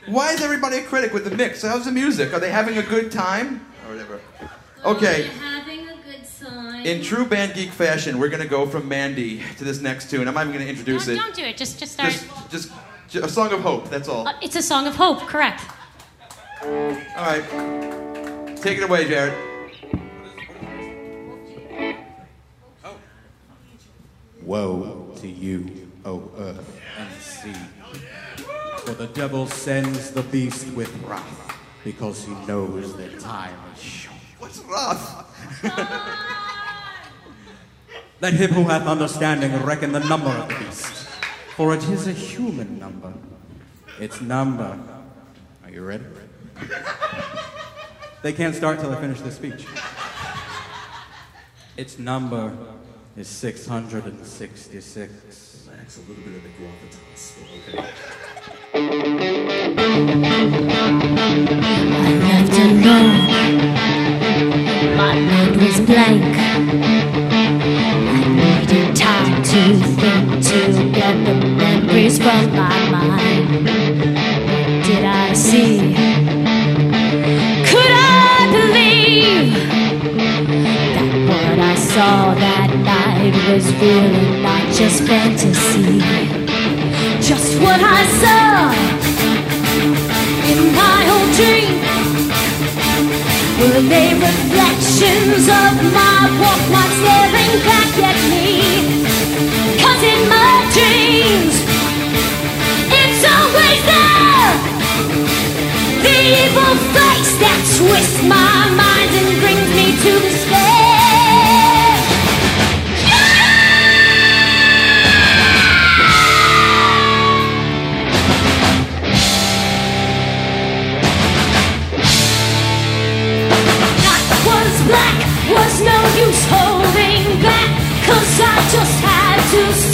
Why 0.05 0.31
is 0.33 0.41
everybody 0.41 0.77
a 0.77 0.83
critic 0.83 1.11
with 1.13 1.23
the 1.23 1.35
mix? 1.35 1.63
How's 1.63 1.85
the 1.85 1.91
music? 1.91 2.33
Are 2.33 2.39
they 2.39 2.51
having 2.51 2.77
a 2.77 2.83
good 2.83 3.11
time? 3.11 3.65
Or 3.85 3.93
whatever. 3.93 4.19
Okay. 4.85 5.23
Having 5.39 5.89
a 5.89 5.95
good 6.03 6.21
time. 6.39 6.85
In 6.85 7.01
true 7.01 7.25
band 7.25 7.55
geek 7.55 7.71
fashion, 7.71 8.19
we're 8.19 8.29
gonna 8.29 8.45
go 8.45 8.67
from 8.67 8.87
Mandy 8.87 9.41
to 9.57 9.63
this 9.63 9.81
next 9.81 10.09
tune. 10.11 10.27
I'm 10.27 10.35
not 10.35 10.47
even 10.47 10.53
gonna 10.59 10.69
introduce 10.69 11.05
Don't, 11.07 11.15
it. 11.15 11.17
don't 11.17 11.35
do 11.35 11.43
it. 11.43 11.57
Just, 11.57 11.79
just 11.79 11.93
start. 11.93 12.11
Just, 12.11 12.51
just, 12.51 12.71
ju- 13.09 13.23
a 13.23 13.29
song 13.29 13.51
of 13.51 13.61
hope. 13.61 13.89
That's 13.89 14.07
all. 14.07 14.27
Uh, 14.27 14.33
it's 14.41 14.55
a 14.55 14.61
song 14.61 14.85
of 14.87 14.95
hope. 14.95 15.19
Correct. 15.21 15.61
All 16.63 16.69
right. 17.17 18.57
Take 18.57 18.77
it 18.77 18.83
away, 18.83 19.07
Jared. 19.07 19.48
Woe 24.49 25.13
to 25.17 25.27
you, 25.27 25.91
O 26.05 26.31
earth 26.39 26.81
and 26.97 27.21
sea. 27.21 27.53
For 28.79 28.95
the 28.95 29.05
devil 29.05 29.45
sends 29.45 30.09
the 30.09 30.23
beast 30.23 30.73
with 30.73 30.91
wrath, 31.03 31.55
because 31.83 32.25
he 32.25 32.33
knows 32.47 32.97
that 32.97 33.19
time 33.19 33.53
is 33.75 33.79
short. 33.79 34.17
What's 34.39 34.57
wrath? 34.61 35.27
Let 38.21 38.33
him 38.33 38.49
who 38.49 38.63
hath 38.63 38.87
understanding 38.87 39.55
reckon 39.63 39.91
the 39.91 39.99
number 39.99 40.29
of 40.29 40.49
the 40.49 40.55
beast, 40.55 41.07
for 41.55 41.75
it 41.75 41.87
is 41.87 42.07
a 42.07 42.11
human 42.11 42.79
number. 42.79 43.13
Its 43.99 44.19
number. 44.19 44.79
Are 45.63 45.69
you 45.69 45.83
ready? 45.85 46.05
They 48.23 48.33
can't 48.33 48.55
start 48.55 48.79
till 48.79 48.91
I 48.91 48.99
finish 48.99 49.21
this 49.21 49.35
speech. 49.35 49.67
Its 51.77 51.99
number 51.99 52.51
is 53.19 53.27
666. 53.27 55.67
Max, 55.67 55.97
a 55.97 56.01
little 56.07 56.23
bit 56.23 56.35
of 56.35 56.43
the 56.43 56.49
gravitas, 56.55 57.33
okay. 57.67 57.83
I 62.01 62.03
left 62.23 62.53
alone. 62.53 63.27
My 64.95 65.15
mind 65.19 65.55
was 65.57 65.79
blank. 65.81 66.37
I 68.07 68.09
needed 68.39 68.95
time 68.95 69.43
to 69.43 69.61
think 69.99 70.27
to 70.45 70.59
get 70.93 71.15
the 71.25 71.33
memories 71.45 72.17
from 72.19 72.53
my 72.55 72.79
mind. 72.89 73.65
Did 74.85 75.03
I 75.03 75.33
see? 75.33 75.93
Could 77.69 77.91
I 77.91 78.47
believe 78.53 79.51
that 80.95 81.11
what 81.27 81.59
I 81.59 81.75
saw 81.75 82.33
that 82.33 82.69
night 82.85 83.08
was 83.31 83.65
really 83.75 84.41
not 84.41 84.63
just 84.73 85.03
fantasy? 85.03 85.99
Just 87.21 87.59
what 87.61 87.79
I 87.79 88.01
saw 88.21 88.73
in 90.49 90.59
my 90.73 90.99
old 91.13 91.29
dream 91.37 91.77
were 93.59 93.81
they 93.85 94.13
reflections 94.17 95.45
of 95.45 95.73
my 95.93 96.19
walk 96.41 96.61
life 96.73 96.93
staring 97.01 97.55
back 97.69 97.91
at 98.09 98.19
me? 98.33 98.97
Cause 99.77 100.01
in 100.13 100.21
my 100.29 100.53
dreams, 100.73 101.55
it's 102.89 103.21
always 103.35 103.81
there. 103.93 104.53
The 106.01 106.17
evil 106.41 106.73
face 106.97 107.33
that 107.43 107.61
twists 107.77 108.21
my 108.23 108.69
mind 108.73 109.11
and 109.21 109.29
brings 109.41 109.69
me 109.77 109.87
to 110.03 110.11
despair. 110.25 110.78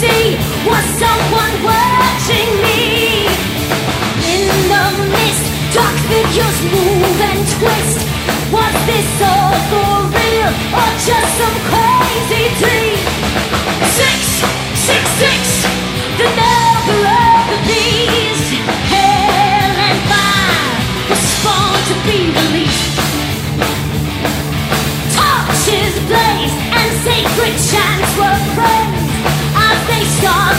See 0.00 0.36
was 0.68 0.84
someone 1.00 1.54
watching 1.64 2.50
me. 2.64 3.24
In 4.32 4.42
the 4.70 4.84
mist, 5.12 5.44
dark 5.72 5.96
figures 6.10 6.58
move 6.72 7.20
and 7.30 7.42
twist. 7.56 7.98
Was 8.52 8.74
this 8.88 9.10
all 9.32 9.56
for 9.70 9.94
real 10.16 10.52
or 10.80 10.90
just 11.08 11.32
some 11.40 11.58
crazy 11.70 12.44
dream? 12.60 12.98
Six, 13.96 14.20
six, 14.86 15.35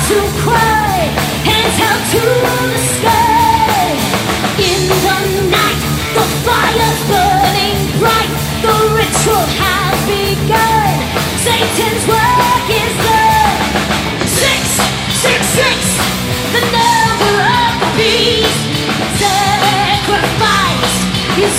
to 0.07 0.15
cry, 0.39 1.11
hands 1.43 1.75
held 1.75 2.03
to 2.15 2.23
the 2.23 2.79
sky. 2.95 3.91
In 4.55 4.81
the 4.87 5.19
night, 5.51 5.81
the 6.15 6.23
fire's 6.47 7.01
burning 7.11 7.75
bright, 7.99 8.31
the 8.63 8.75
ritual 8.95 9.47
has 9.59 9.99
begun. 10.07 10.95
Satan's 11.43 12.07
work 12.07 12.67
is 12.71 12.95
done. 13.03 13.59
Six, 14.31 14.79
six, 15.11 15.39
six, 15.59 15.77
the 16.55 16.63
number 16.71 17.35
of 17.43 17.71
the 17.83 17.91
beast. 17.99 18.63
Sacrifice 19.19 20.95
is 21.35 21.55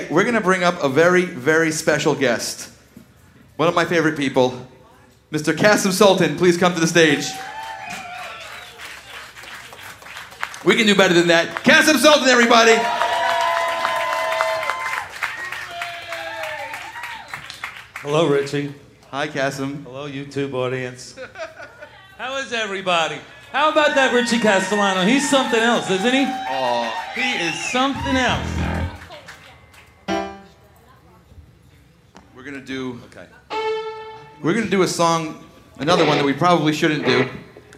Okay, 0.00 0.08
we're 0.14 0.24
gonna 0.24 0.40
bring 0.40 0.64
up 0.64 0.82
a 0.82 0.88
very, 0.88 1.26
very 1.26 1.70
special 1.70 2.14
guest. 2.14 2.70
One 3.56 3.68
of 3.68 3.74
my 3.74 3.84
favorite 3.84 4.16
people, 4.16 4.66
Mr. 5.30 5.54
Kasim 5.56 5.92
Sultan. 5.92 6.36
Please 6.38 6.56
come 6.56 6.72
to 6.72 6.80
the 6.80 6.86
stage. 6.86 7.26
We 10.64 10.74
can 10.76 10.86
do 10.86 10.94
better 10.94 11.12
than 11.12 11.28
that. 11.28 11.62
Kasim 11.64 11.98
Sultan, 11.98 12.28
everybody. 12.28 12.72
Hello, 18.00 18.26
Richie. 18.26 18.72
Hi, 19.10 19.26
Kasim. 19.28 19.84
Hello, 19.84 20.08
YouTube 20.08 20.54
audience. 20.54 21.18
How 22.16 22.36
is 22.36 22.54
everybody? 22.54 23.18
How 23.52 23.70
about 23.70 23.94
that 23.96 24.14
Richie 24.14 24.38
Castellano? 24.38 25.02
He's 25.04 25.28
something 25.28 25.60
else, 25.60 25.90
isn't 25.90 26.14
he? 26.14 26.24
Oh, 26.26 26.90
He 27.14 27.32
is 27.44 27.70
something 27.70 28.16
else. 28.16 28.59
Gonna 32.60 32.66
do. 32.66 33.00
Okay. 33.06 33.26
We're 34.42 34.54
gonna 34.54 34.70
do 34.70 34.82
a 34.82 34.88
song, 34.88 35.44
another 35.78 36.04
one 36.06 36.16
that 36.16 36.24
we 36.24 36.32
probably 36.32 36.72
shouldn't 36.72 37.04
do, 37.04 37.28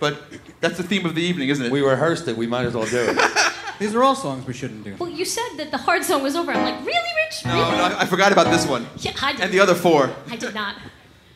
but 0.01 0.23
that's 0.61 0.77
the 0.77 0.83
theme 0.83 1.07
of 1.07 1.15
the 1.15 1.23
evening, 1.23 1.49
isn't 1.49 1.67
it? 1.67 1.73
We 1.73 1.81
rehearsed 1.81 2.29
it. 2.29 2.37
We 2.37 2.47
might 2.47 2.67
as 2.67 2.75
well 2.75 2.87
do 2.87 2.99
it. 3.09 3.53
These 3.79 3.95
are 3.97 4.03
all 4.05 4.15
songs 4.15 4.47
we 4.47 4.53
shouldn't 4.53 4.85
do. 4.85 4.95
Well, 4.99 5.09
you 5.09 5.25
said 5.25 5.57
that 5.57 5.71
the 5.73 5.79
hard 5.79 6.05
song 6.05 6.23
was 6.23 6.37
over. 6.37 6.53
I'm 6.53 6.63
like, 6.63 6.87
really, 6.87 6.93
Rich? 7.25 7.45
No, 7.47 7.55
Really? 7.55 7.77
no, 7.79 7.97
I 7.99 8.07
forgot 8.07 8.31
about 8.31 8.49
this 8.51 8.65
one 8.67 8.87
Yeah, 8.99 9.13
I 9.21 9.33
did. 9.33 9.41
and 9.41 9.53
the 9.53 9.59
other 9.59 9.75
four. 9.75 10.15
I 10.31 10.37
did 10.37 10.55
not. 10.55 10.77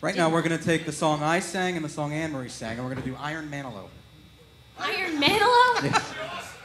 Right 0.00 0.14
now, 0.14 0.28
we're 0.28 0.42
going 0.42 0.56
to 0.56 0.62
take 0.64 0.86
the 0.86 0.92
song 0.92 1.24
I 1.24 1.40
sang 1.40 1.74
and 1.74 1.84
the 1.84 1.88
song 1.88 2.12
Anne 2.12 2.30
Marie 2.30 2.48
sang, 2.48 2.78
and 2.78 2.86
we're 2.86 2.92
going 2.92 3.02
to 3.02 3.08
do 3.08 3.16
Iron 3.18 3.50
Manilow. 3.50 3.88
Iron 4.78 5.20
Manilow? 5.20 6.52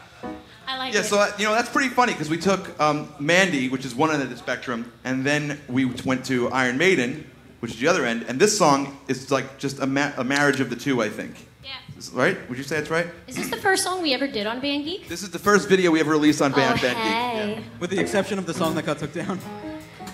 I 0.67 0.77
like 0.77 0.93
Yeah, 0.93 1.01
it. 1.01 1.05
so 1.05 1.19
uh, 1.19 1.31
you 1.37 1.45
know 1.45 1.53
that's 1.53 1.69
pretty 1.69 1.89
funny 1.89 2.13
because 2.13 2.29
we 2.29 2.37
took 2.37 2.79
um, 2.79 3.13
Mandy, 3.19 3.69
which 3.69 3.85
is 3.85 3.93
one 3.95 4.11
end 4.11 4.21
of 4.21 4.29
the 4.29 4.37
spectrum, 4.37 4.91
and 5.03 5.25
then 5.25 5.59
we 5.67 5.85
went 5.85 6.25
to 6.25 6.49
Iron 6.51 6.77
Maiden, 6.77 7.29
which 7.59 7.71
is 7.73 7.79
the 7.79 7.87
other 7.87 8.05
end, 8.05 8.25
and 8.27 8.39
this 8.39 8.57
song 8.57 8.97
is 9.07 9.31
like 9.31 9.57
just 9.57 9.79
a, 9.79 9.87
ma- 9.87 10.11
a 10.17 10.23
marriage 10.23 10.59
of 10.59 10.69
the 10.69 10.75
two, 10.75 11.01
I 11.01 11.09
think. 11.09 11.33
yeah. 11.63 11.69
Is- 11.97 12.11
Right? 12.11 12.37
Would 12.49 12.57
you 12.57 12.63
say 12.63 12.77
that's 12.77 12.89
right? 12.89 13.07
Is 13.27 13.35
this 13.35 13.49
the 13.49 13.57
first 13.57 13.83
song 13.83 14.01
we 14.01 14.13
ever 14.13 14.27
did 14.27 14.47
on 14.47 14.59
Band 14.59 14.85
Geek? 14.85 15.07
This 15.07 15.21
is 15.23 15.29
the 15.31 15.39
first 15.39 15.67
video 15.69 15.91
we 15.91 15.99
ever 15.99 16.11
released 16.11 16.41
on 16.41 16.51
Band 16.51 16.79
oh, 16.79 16.81
Band 16.81 16.97
Geek. 16.97 17.57
hey. 17.57 17.63
With 17.79 17.89
the 17.89 17.99
exception 17.99 18.39
of 18.39 18.45
the 18.45 18.53
song 18.53 18.75
that 18.75 18.85
got 18.85 18.97
took 18.99 19.13
down. 19.13 19.39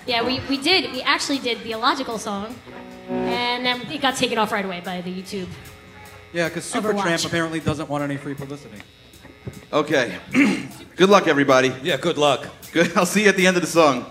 Yeah, 0.06 0.22
we, 0.26 0.40
we 0.48 0.56
did. 0.56 0.90
We 0.92 1.02
actually 1.02 1.38
did 1.38 1.62
the 1.64 1.72
illogical 1.72 2.18
song, 2.18 2.54
and 3.10 3.64
then 3.64 3.80
it 3.92 4.00
got 4.00 4.16
taken 4.16 4.38
off 4.38 4.52
right 4.52 4.64
away 4.64 4.80
by 4.84 5.00
the 5.02 5.10
YouTube. 5.10 5.48
Yeah, 6.32 6.48
because 6.48 6.70
Supertramp 6.70 7.26
apparently 7.26 7.60
doesn't 7.60 7.88
want 7.88 8.04
any 8.04 8.16
free 8.16 8.34
publicity. 8.34 8.78
Okay. 9.72 10.18
Good 10.96 11.08
luck, 11.08 11.28
everybody. 11.28 11.72
yeah, 11.82 11.96
good 11.96 12.18
luck. 12.18 12.46
Good. 12.72 12.92
I'll 12.96 13.06
see 13.06 13.22
you 13.22 13.28
at 13.28 13.36
the 13.36 13.46
end 13.46 13.56
of 13.56 13.62
the 13.62 13.68
song. 13.68 14.06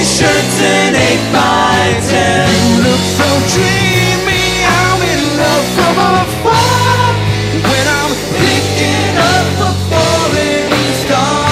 T-shirts 0.00 0.58
and 0.62 0.96
8 0.96 1.32
by 1.36 1.76
10 2.08 2.48
Look 2.84 3.04
so 3.20 3.28
dreamy, 3.52 4.48
I'm 4.64 5.00
in 5.12 5.22
love 5.42 5.66
from 5.76 5.96
afar. 6.20 7.12
When 7.68 7.86
I'm 7.98 8.12
picking 8.40 9.12
up 9.32 9.48
a 9.68 9.72
falling 9.90 10.72
star. 11.02 11.44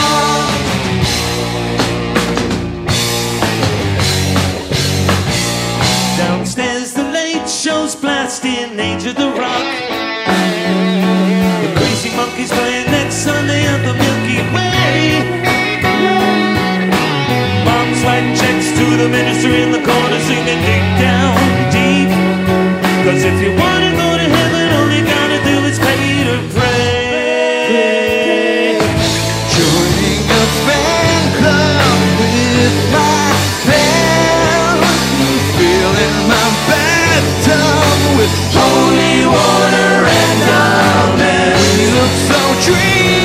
Downstairs, 6.16 6.94
the 6.94 7.04
late 7.04 7.48
show's 7.48 7.94
blasting 7.96 8.80
Age 8.80 9.04
of 9.04 9.16
the 9.16 9.30
Rock. 9.42 9.68
The 11.62 11.70
crazy 11.76 12.11
monkeys 12.16 12.50
playing 12.50 12.90
next 12.90 13.16
Sunday 13.16 13.66
the 18.98 19.08
minister 19.08 19.48
in 19.54 19.70
the 19.70 19.78
corner 19.78 20.20
singing 20.26 20.58
deep 20.66 20.87
down 20.98 21.37
deep. 21.70 22.11
Cause 23.06 23.22
if 23.22 23.38
you 23.40 23.54
wanna 23.54 23.94
go 23.94 24.08
to 24.18 24.26
heaven, 24.26 24.64
all 24.74 24.90
you 24.90 25.06
gotta 25.06 25.38
do 25.46 25.56
is 25.70 25.78
pay 25.78 26.24
to 26.26 26.37
pray. 26.50 27.78
Joining 29.54 30.22
a 30.26 30.44
fan 30.66 31.22
club 31.38 31.98
with 32.18 32.74
my 32.90 33.22
band 33.70 34.82
Filling 35.54 36.18
my 36.26 36.46
bathtub 36.66 38.18
with 38.18 38.34
holy 38.50 39.16
water 39.30 39.94
and 40.11 40.42
amen 40.58 41.54
We 41.78 41.87
look 41.94 42.14
so 42.26 42.40
dreamy, 42.66 43.17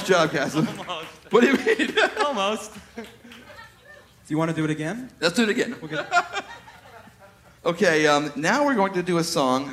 Nice 0.00 0.08
job, 0.08 0.30
Kasim. 0.30 0.66
Almost. 0.66 1.06
What 1.28 1.40
do 1.42 1.48
you 1.48 1.76
mean? 1.76 1.94
Almost. 2.24 2.72
Do 2.96 3.04
you 4.28 4.38
want 4.38 4.50
to 4.50 4.56
do 4.56 4.64
it 4.64 4.70
again? 4.70 5.10
Let's 5.20 5.34
do 5.34 5.42
it 5.42 5.50
again. 5.50 5.76
Okay, 7.62 8.06
um, 8.06 8.32
now 8.36 8.64
we're 8.64 8.74
going 8.74 8.94
to 8.94 9.02
do 9.02 9.18
a 9.18 9.22
song, 9.22 9.70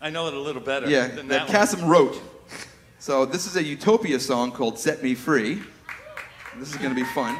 I 0.00 0.08
know 0.08 0.28
it 0.28 0.32
a 0.32 0.40
little 0.40 0.62
better. 0.62 0.88
yeah, 0.88 1.08
than 1.08 1.28
that 1.28 1.28
that 1.28 1.40
one. 1.40 1.48
Kasim 1.48 1.84
wrote. 1.86 2.18
So 2.98 3.26
this 3.26 3.46
is 3.46 3.54
a 3.56 3.62
Utopia 3.62 4.18
song 4.18 4.50
called 4.50 4.78
"Set 4.78 5.02
Me 5.02 5.14
Free." 5.14 5.60
This 6.56 6.70
is 6.70 6.76
going 6.76 6.88
to 6.88 6.94
be 6.94 7.04
fun. 7.10 7.36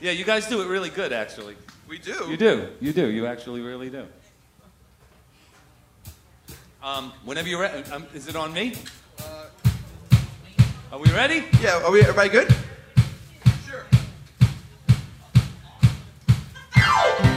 Yeah, 0.00 0.10
you 0.10 0.24
guys 0.24 0.48
do 0.48 0.60
it 0.60 0.66
really 0.66 0.90
good, 0.90 1.12
actually. 1.12 1.54
We 1.86 1.98
do. 1.98 2.26
You 2.28 2.36
do. 2.36 2.68
You 2.80 2.92
do. 2.92 3.06
You 3.06 3.26
actually 3.28 3.60
really 3.60 3.90
do. 3.90 4.08
Um, 6.82 7.12
whenever 7.24 7.48
you're 7.48 7.60
ready, 7.60 7.88
um, 7.92 8.08
is 8.12 8.26
it 8.26 8.34
on 8.34 8.52
me? 8.52 8.74
Are 10.94 11.00
we 11.00 11.10
ready? 11.10 11.42
Yeah. 11.60 11.82
Are 11.82 11.90
we? 11.90 12.02
Everybody 12.02 12.28
good? 12.28 12.54
There 16.76 17.33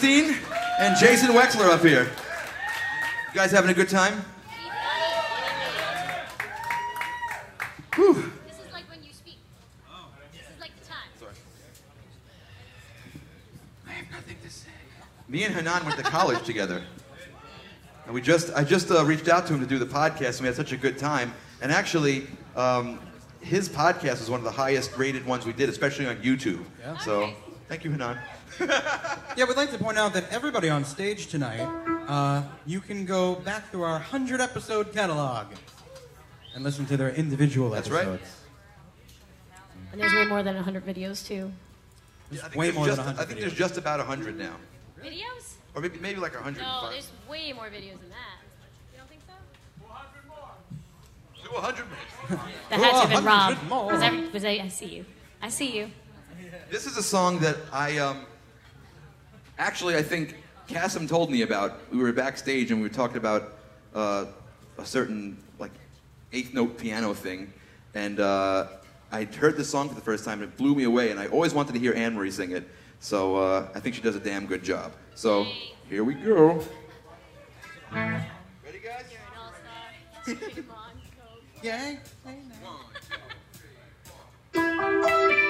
Hanan 0.00 0.36
and 0.78 0.96
Jason 0.98 1.30
Wexler 1.30 1.70
up 1.70 1.82
here. 1.82 2.04
You 2.04 3.34
guys 3.34 3.50
having 3.50 3.70
a 3.70 3.74
good 3.74 3.88
time? 3.88 4.24
Whew. 7.94 8.14
This 8.46 8.58
is 8.58 8.72
like 8.72 8.88
when 8.90 9.02
you 9.02 9.12
speak. 9.12 9.38
This 10.32 10.42
is 10.42 10.60
like 10.60 10.70
the 10.80 10.86
time. 10.86 11.08
Sorry. 11.18 11.32
I 13.88 13.90
have 13.92 14.10
nothing 14.10 14.36
to 14.42 14.50
say. 14.50 14.68
Me 15.28 15.44
and 15.44 15.54
Hanan 15.54 15.84
went 15.84 15.98
to 15.98 16.02
college 16.04 16.42
together. 16.44 16.82
And 18.06 18.14
we 18.14 18.20
just, 18.22 18.52
I 18.54 18.64
just 18.64 18.90
uh, 18.90 19.04
reached 19.04 19.28
out 19.28 19.46
to 19.48 19.54
him 19.54 19.60
to 19.60 19.66
do 19.66 19.78
the 19.78 19.86
podcast, 19.86 20.38
and 20.38 20.40
we 20.40 20.46
had 20.46 20.56
such 20.56 20.72
a 20.72 20.76
good 20.76 20.98
time. 20.98 21.32
And 21.62 21.70
actually, 21.70 22.26
um, 22.56 22.98
his 23.40 23.68
podcast 23.68 24.18
was 24.20 24.30
one 24.30 24.40
of 24.40 24.44
the 24.44 24.50
highest 24.50 24.96
rated 24.96 25.26
ones 25.26 25.46
we 25.46 25.52
did, 25.52 25.68
especially 25.68 26.06
on 26.06 26.16
YouTube. 26.16 26.64
Yeah. 26.80 26.98
So, 26.98 27.32
thank 27.68 27.84
you, 27.84 27.90
Hanan. 27.90 28.18
Yeah, 29.36 29.44
we'd 29.44 29.56
like 29.56 29.70
to 29.70 29.78
point 29.78 29.96
out 29.96 30.12
that 30.14 30.30
everybody 30.32 30.68
on 30.68 30.84
stage 30.84 31.28
tonight, 31.28 31.60
uh, 32.08 32.42
you 32.66 32.80
can 32.80 33.04
go 33.04 33.36
back 33.36 33.70
through 33.70 33.84
our 33.84 33.92
100 33.92 34.40
episode 34.40 34.92
catalog 34.92 35.46
and 36.54 36.64
listen 36.64 36.84
to 36.86 36.96
their 36.96 37.10
individual 37.10 37.70
That's 37.70 37.88
right. 37.88 38.06
episodes. 38.06 38.36
And 39.92 40.00
there's 40.00 40.12
way 40.14 40.26
more 40.26 40.42
than 40.42 40.56
100 40.56 40.84
videos, 40.84 41.24
too. 41.24 41.52
Yeah, 42.30 42.40
I 42.40 42.42
think 42.42 42.56
way 42.56 42.66
there's 42.66 42.76
more 42.76 42.86
just, 42.86 42.96
than 42.96 43.06
100 43.06 43.22
I 43.22 43.26
think 43.26 43.40
there's 43.40 43.54
just 43.54 43.76
about 43.76 43.98
100 43.98 44.36
now. 44.36 44.56
Videos? 45.02 45.54
Or 45.74 45.82
maybe, 45.82 45.98
maybe 46.00 46.20
like 46.20 46.34
105. 46.34 46.60
No, 46.60 46.90
there's 46.90 47.10
way 47.28 47.52
more 47.52 47.66
videos 47.66 48.00
than 48.00 48.10
that. 48.10 48.38
You 48.92 48.98
don't 48.98 49.08
think 49.08 49.20
so? 49.26 49.34
Do 51.42 51.50
100 51.50 51.86
more. 51.86 52.40
That 52.70 52.80
had 52.80 52.90
to 52.90 52.98
have 52.98 53.10
been 53.10 53.24
Rob. 53.24 53.50
100 53.50 53.68
more. 53.68 53.92
Was 53.92 54.02
every, 54.02 54.28
was 54.28 54.44
I, 54.44 54.50
I 54.50 54.68
see 54.68 54.86
you. 54.86 55.04
I 55.40 55.48
see 55.48 55.76
you. 55.76 55.90
This 56.70 56.86
is 56.86 56.96
a 56.96 57.02
song 57.02 57.38
that 57.40 57.56
I 57.72 57.98
um, 57.98 58.26
actually 59.60 59.94
I 59.96 60.02
think 60.02 60.36
Kasim 60.66 61.06
told 61.06 61.30
me 61.30 61.42
about. 61.42 61.78
We 61.92 61.98
were 61.98 62.12
backstage 62.12 62.70
and 62.70 62.80
we 62.80 62.88
were 62.88 62.94
talking 62.94 63.18
about 63.18 63.52
uh, 63.94 64.24
a 64.78 64.84
certain 64.84 65.36
like 65.58 65.72
eighth 66.32 66.54
note 66.54 66.78
piano 66.78 67.14
thing, 67.14 67.52
and 67.94 68.18
uh, 68.18 68.66
I 69.12 69.24
heard 69.24 69.56
this 69.56 69.68
song 69.68 69.88
for 69.88 69.94
the 69.94 70.00
first 70.00 70.24
time 70.24 70.42
and 70.42 70.50
it 70.50 70.56
blew 70.56 70.74
me 70.74 70.84
away. 70.84 71.10
And 71.10 71.20
I 71.20 71.26
always 71.28 71.52
wanted 71.54 71.74
to 71.74 71.78
hear 71.78 71.92
Anne 71.94 72.14
Marie 72.14 72.30
sing 72.30 72.52
it, 72.52 72.68
so 72.98 73.36
uh, 73.36 73.68
I 73.74 73.80
think 73.80 73.94
she 73.94 74.00
does 74.00 74.16
a 74.16 74.20
damn 74.20 74.46
good 74.46 74.64
job. 74.64 74.92
So 75.14 75.46
here 75.88 76.02
we 76.04 76.14
go. 76.14 76.64
Ready, 77.92 78.78
guys? 78.82 79.04
You're 79.10 79.20
an 79.20 79.36
all-star. 79.38 80.50
Come 80.54 80.70
on. 80.70 80.92
Yeah. 81.62 81.96
Change 84.54 85.49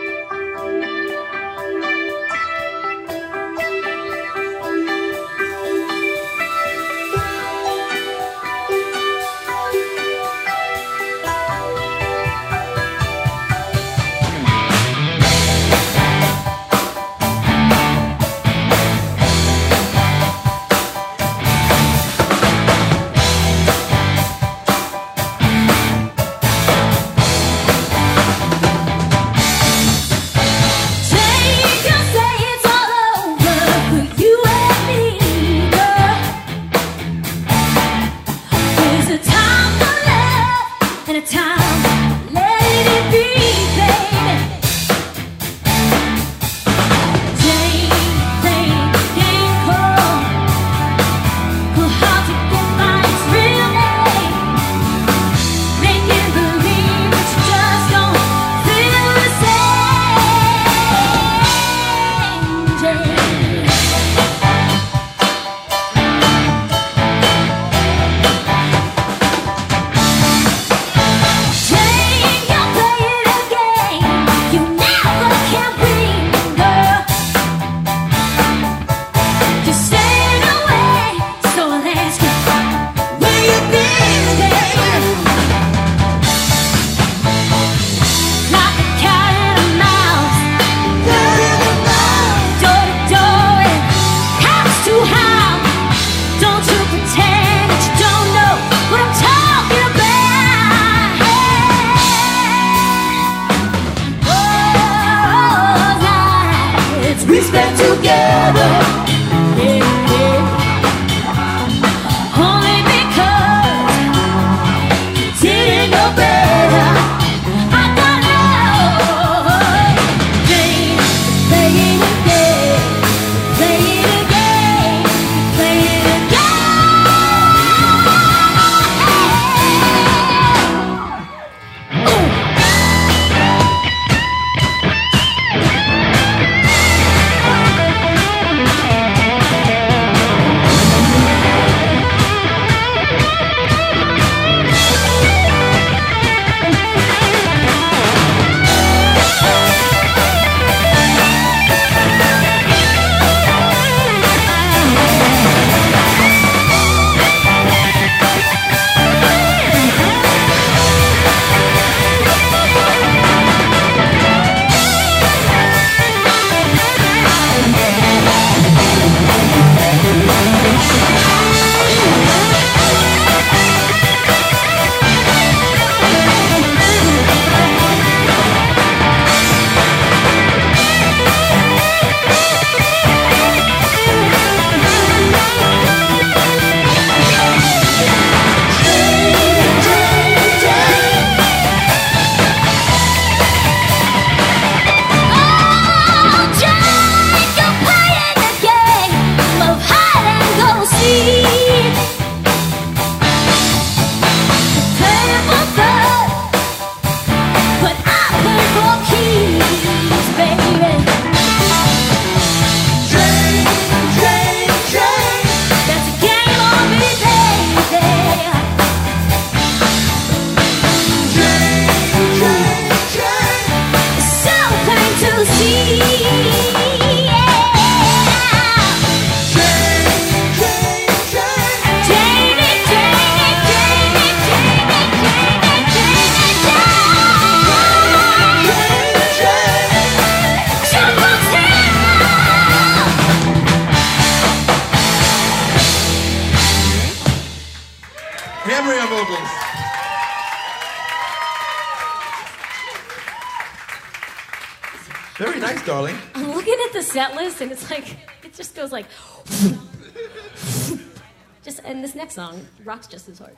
next 262.30 262.36
song 262.36 262.64
rocks 262.84 263.08
just 263.08 263.28
as 263.28 263.40
hard. 263.40 263.56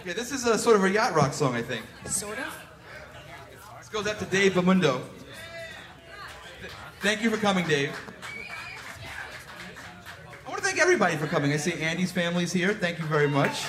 Okay, 0.00 0.12
this 0.12 0.32
is 0.32 0.44
a 0.44 0.58
sort 0.58 0.74
of 0.74 0.82
a 0.82 0.90
yacht 0.90 1.14
rock 1.14 1.32
song, 1.32 1.54
I 1.54 1.62
think. 1.62 1.84
Sort 2.04 2.36
of. 2.38 2.52
This 3.78 3.88
goes 3.88 4.08
out 4.08 4.18
to 4.18 4.24
Dave 4.24 4.54
Bamundo. 4.54 5.00
Th- 6.60 6.72
Thank 7.00 7.22
you 7.22 7.30
for 7.30 7.36
coming, 7.36 7.64
Dave. 7.68 7.92
I 10.44 10.50
want 10.50 10.58
to 10.58 10.64
thank 10.66 10.80
everybody 10.80 11.16
for 11.16 11.28
coming. 11.28 11.52
I 11.52 11.58
see 11.58 11.74
Andy's 11.74 12.10
family's 12.10 12.52
here. 12.52 12.74
Thank 12.74 12.98
you 12.98 13.04
very 13.04 13.28
much. 13.28 13.66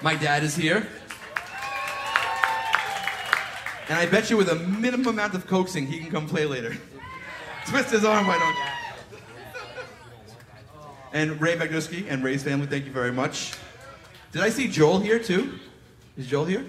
My 0.00 0.14
dad 0.14 0.42
is 0.42 0.56
here. 0.56 0.88
And 3.90 3.98
I 3.98 4.06
bet 4.06 4.30
you 4.30 4.38
with 4.38 4.48
a 4.48 4.54
minimum 4.54 5.06
amount 5.08 5.34
of 5.34 5.46
coaxing, 5.46 5.86
he 5.86 5.98
can 5.98 6.10
come 6.10 6.26
play 6.26 6.46
later. 6.46 6.74
Twist 7.68 7.90
his 7.90 8.06
arm, 8.06 8.26
why 8.26 8.38
don't 8.38 8.56
you? 8.56 8.85
And 11.16 11.40
Ray 11.40 11.56
Magnuski 11.56 12.04
and 12.10 12.22
Ray's 12.22 12.42
family, 12.42 12.66
thank 12.66 12.84
you 12.84 12.92
very 12.92 13.10
much. 13.10 13.54
Did 14.32 14.42
I 14.42 14.50
see 14.50 14.68
Joel 14.68 15.00
here 15.00 15.18
too? 15.18 15.58
Is 16.18 16.26
Joel 16.26 16.44
here? 16.44 16.62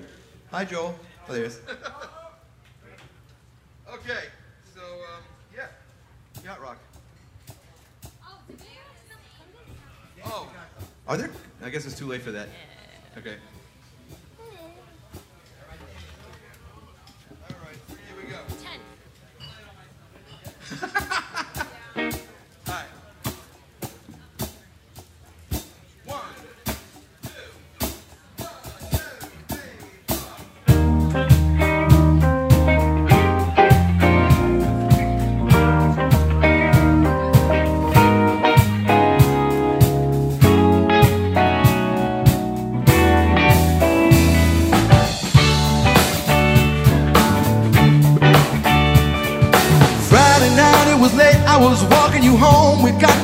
Hi, 0.52 0.64
Joel. 0.64 0.98
Oh, 1.28 1.34
there 1.34 1.42
he 1.42 1.48
is. 1.48 1.60
okay, 3.94 4.24
so, 4.74 4.82
um, 4.82 5.22
yeah. 5.54 5.68
Yacht 6.46 6.62
Rock. 6.62 6.78
Oh, 10.24 10.50
are 11.10 11.18
there? 11.18 11.30
I 11.62 11.70
guess 11.70 11.86
it's 11.86 12.00
too 12.00 12.08
late 12.08 12.22
for 12.22 12.32
that. 12.32 12.48
Okay. 13.18 13.36
Friday 20.70 21.22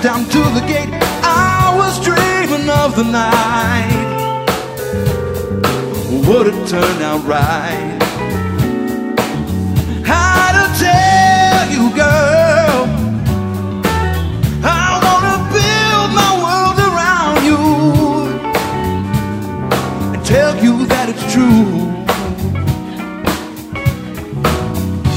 down 0.04 0.26
to 0.26 0.40
the 0.40 0.60
gate. 0.68 0.90
I 1.24 1.74
was 1.78 1.98
dreaming 2.04 2.70
of 2.70 2.94
the 2.98 3.06
night. 3.06 4.04
Would 6.28 6.48
it 6.48 6.68
turn 6.68 7.02
out 7.02 7.24
right? 7.24 7.98
How 10.04 10.52
to 10.60 10.66
tell 10.84 11.70
you, 11.72 11.84
girl? 11.96 12.80
I 14.66 15.00
wanna 15.06 15.38
build 15.56 16.10
my 16.22 16.32
world 16.44 16.78
around 16.90 17.38
you 17.50 17.62
and 20.14 20.26
tell 20.26 20.54
you 20.62 20.86
that 20.88 21.08
it's 21.08 21.26
true. 21.32 21.72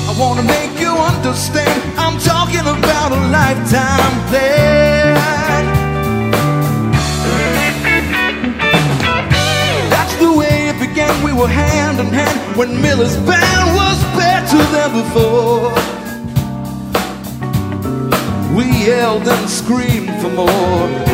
I 0.08 0.12
wanna 0.16 0.44
make 0.44 0.78
you 0.78 0.92
understand. 0.92 1.65
About 2.86 3.10
a 3.10 3.20
lifetime 3.38 4.14
plan. 4.28 5.64
That's 9.90 10.14
the 10.16 10.32
way 10.32 10.68
it 10.68 10.78
began. 10.78 11.12
We 11.24 11.32
were 11.32 11.48
hand 11.48 11.98
in 11.98 12.06
hand 12.06 12.56
when 12.56 12.80
Miller's 12.80 13.16
band 13.16 13.74
was 13.74 13.98
better 14.14 14.62
than 14.74 14.90
before. 15.02 15.74
We 18.56 18.64
yelled 18.86 19.26
and 19.26 19.50
screamed 19.50 20.20
for 20.22 20.30
more. 20.30 21.05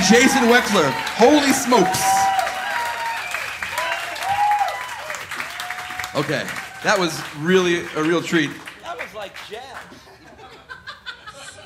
And 0.00 0.08
Jason 0.08 0.42
Wexler. 0.44 0.90
Holy 1.16 1.52
smokes. 1.52 2.00
Okay, 6.14 6.44
that 6.82 6.98
was 6.98 7.20
really 7.38 7.80
a 7.96 8.02
real 8.02 8.22
treat. 8.22 8.50
That 8.82 8.96
was 8.98 9.14
like 9.14 9.34
jazz. 9.48 9.62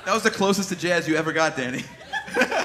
That 0.04 0.12
was 0.12 0.22
the 0.22 0.30
closest 0.30 0.68
to 0.70 0.76
jazz 0.76 1.08
you 1.08 1.16
ever 1.16 1.32
got, 1.32 1.56
Danny. 1.56 1.84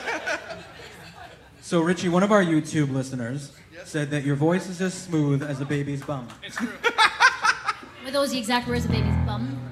So, 1.61 1.82
Richie, 1.82 2.09
one 2.09 2.24
of 2.24 2.32
our 2.32 2.43
YouTube 2.43 2.91
listeners 2.91 3.51
said 3.86 4.09
that 4.09 4.24
your 4.24 4.36
voice 4.36 4.67
is 4.67 4.82
as 4.82 4.91
smooth 4.91 5.43
as 5.43 5.61
a 5.61 5.65
baby's 5.65 6.01
bum. 6.01 6.28
It's 6.41 6.55
true. 6.55 6.67
Were 8.03 8.09
those 8.09 8.32
the 8.32 8.39
exact 8.39 8.67
words 8.67 8.86
of 8.86 8.89
a 8.89 8.93
baby's 8.95 9.13
bum? 9.24 9.70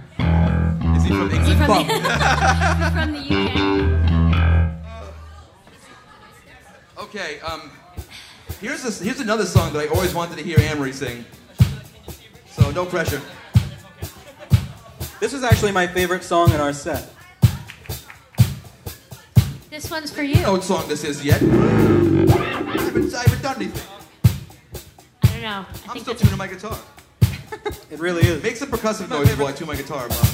Is 0.95 1.03
he 1.05 1.09
from 1.09 1.31
Is 1.31 1.47
he 1.47 1.53
England? 1.53 1.57
from 1.57 1.87
the, 1.87 2.91
from 2.93 3.13
the 3.13 3.76
Okay, 7.09 7.39
um, 7.39 7.71
here's 8.59 8.83
this, 8.83 8.99
here's 8.99 9.19
another 9.19 9.45
song 9.45 9.71
that 9.73 9.79
I 9.79 9.87
always 9.87 10.13
wanted 10.13 10.37
to 10.37 10.43
hear 10.43 10.59
Anne 10.59 10.79
Marie 10.79 10.91
sing. 10.91 11.25
So 12.49 12.69
no 12.71 12.85
pressure. 12.85 13.21
This 15.19 15.33
is 15.33 15.43
actually 15.43 15.71
my 15.71 15.87
favorite 15.87 16.23
song 16.23 16.51
in 16.51 16.59
our 16.59 16.73
set. 16.73 17.09
This 19.69 19.89
one's 19.89 20.11
for 20.11 20.23
you. 20.23 20.41
know 20.41 20.53
what 20.53 20.63
song 20.63 20.87
this 20.87 21.03
is 21.03 21.23
yet. 21.23 21.41
I 21.41 21.45
haven't, 21.45 23.13
I 23.13 23.21
haven't 23.21 23.41
done 23.41 23.55
anything. 23.55 23.83
I 25.23 25.27
don't 25.29 25.41
know. 25.41 25.47
I 25.47 25.55
I'm 25.59 25.65
think 25.65 25.87
still 25.99 26.13
that's- 26.13 26.21
tuning 26.21 26.37
my 26.37 26.47
guitar. 26.47 26.77
It 27.89 27.99
really 27.99 28.21
is. 28.23 28.43
Make 28.43 28.57
some 28.57 28.69
percussive 28.69 29.09
noise 29.09 29.29
while 29.37 29.47
I 29.47 29.53
tune 29.53 29.67
my 29.67 29.75
guitar, 29.75 30.09
Bob. 30.09 30.27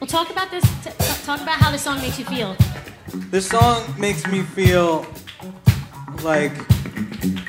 Well, 0.00 0.06
talk 0.06 0.30
about 0.30 0.52
this. 0.52 0.62
T- 0.84 0.90
t- 0.90 1.24
talk 1.24 1.40
about 1.40 1.58
how 1.58 1.72
this 1.72 1.82
song 1.82 1.98
makes 2.00 2.16
you 2.16 2.24
feel. 2.24 2.56
This 3.14 3.48
song 3.48 3.82
makes 3.98 4.26
me 4.26 4.42
feel 4.42 5.06
like 6.22 6.52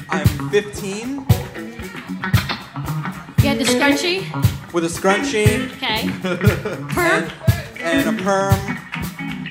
I'm 0.09 0.27
15 0.49 1.25
You 3.39 3.49
had 3.49 3.57
the 3.59 3.63
scrunchie. 3.63 4.73
with 4.73 4.83
a 4.85 4.87
scrunchie 4.87 5.71
Okay. 5.75 6.09
and, 7.81 8.07
and 8.07 8.19
a 8.19 8.23
perm 8.23 8.77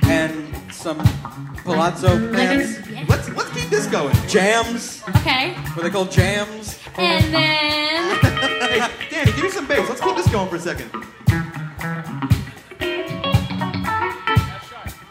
and 0.05 0.73
some 0.73 0.99
palazzo 1.65 2.33
pants. 2.33 2.79
Let's 3.09 3.29
let's 3.31 3.51
keep 3.53 3.69
this 3.71 3.87
going. 3.87 4.15
Jams. 4.29 5.03
Okay. 5.17 5.53
What 5.75 5.83
they 5.83 5.91
call 5.91 6.05
jams. 6.07 6.79
And 6.97 7.25
then 7.35 8.17
Hey, 8.61 8.79
Danny, 9.11 9.33
give 9.33 9.43
me 9.45 9.51
some 9.51 9.67
bass. 9.67 9.89
Let's 9.89 10.01
keep 10.01 10.17
this 10.17 10.31
going 10.31 10.49
for 10.49 10.57
a 10.57 10.61
second. 10.61 10.91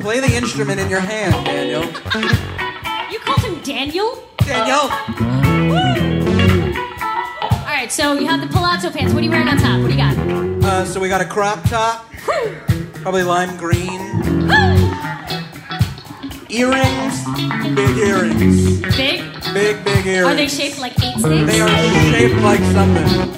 Play 0.05 0.19
the 0.19 0.35
instrument 0.35 0.79
in 0.79 0.87
your 0.87 0.99
hand, 0.99 1.33
Daniel. 1.45 1.81
you 3.11 3.17
called 3.21 3.39
him 3.39 3.59
Daniel. 3.63 4.23
Daniel. 4.37 4.81
All 7.41 7.65
right. 7.65 7.87
So 7.91 8.13
you 8.13 8.27
have 8.27 8.39
the 8.39 8.45
palazzo 8.45 8.91
pants. 8.91 9.15
What 9.15 9.21
are 9.21 9.23
you 9.23 9.31
wearing 9.31 9.47
on 9.47 9.57
top? 9.57 9.81
What 9.81 9.87
do 9.87 9.93
you 9.95 9.97
got? 9.97 10.15
Uh, 10.63 10.85
so 10.85 10.99
we 10.99 11.09
got 11.09 11.21
a 11.21 11.25
crop 11.25 11.67
top, 11.67 12.05
probably 13.01 13.23
lime 13.23 13.57
green. 13.57 13.99
Earrings, 16.51 17.25
big 17.73 17.97
earrings, 17.97 18.81
Big. 18.95 19.23
big 19.55 19.83
big 19.83 20.05
earrings. 20.05 20.27
Are 20.27 20.35
they 20.35 20.47
shaped 20.47 20.77
like 20.77 20.93
eight 21.03 21.17
snakes? 21.17 21.51
They 21.51 21.61
are 21.61 22.11
shaped 22.11 22.41
like 22.43 22.59
something. 22.59 23.33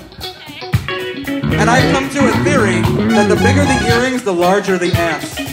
And 1.59 1.69
I've 1.69 1.93
come 1.93 2.09
to 2.09 2.27
a 2.27 2.31
theory 2.43 2.81
that 3.15 3.29
the 3.29 3.37
bigger 3.37 3.63
the 3.63 3.87
earrings, 3.87 4.23
the 4.23 4.33
larger 4.33 4.77
the 4.77 4.91
ass. 4.91 5.46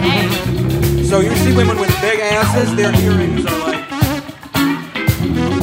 Hey. 0.00 1.02
So 1.04 1.20
you 1.20 1.34
see 1.36 1.56
women 1.56 1.78
with 1.78 1.90
big 2.00 2.20
asses, 2.20 2.74
their 2.76 2.94
earrings 3.00 3.46
are 3.46 3.58
like. 3.60 3.90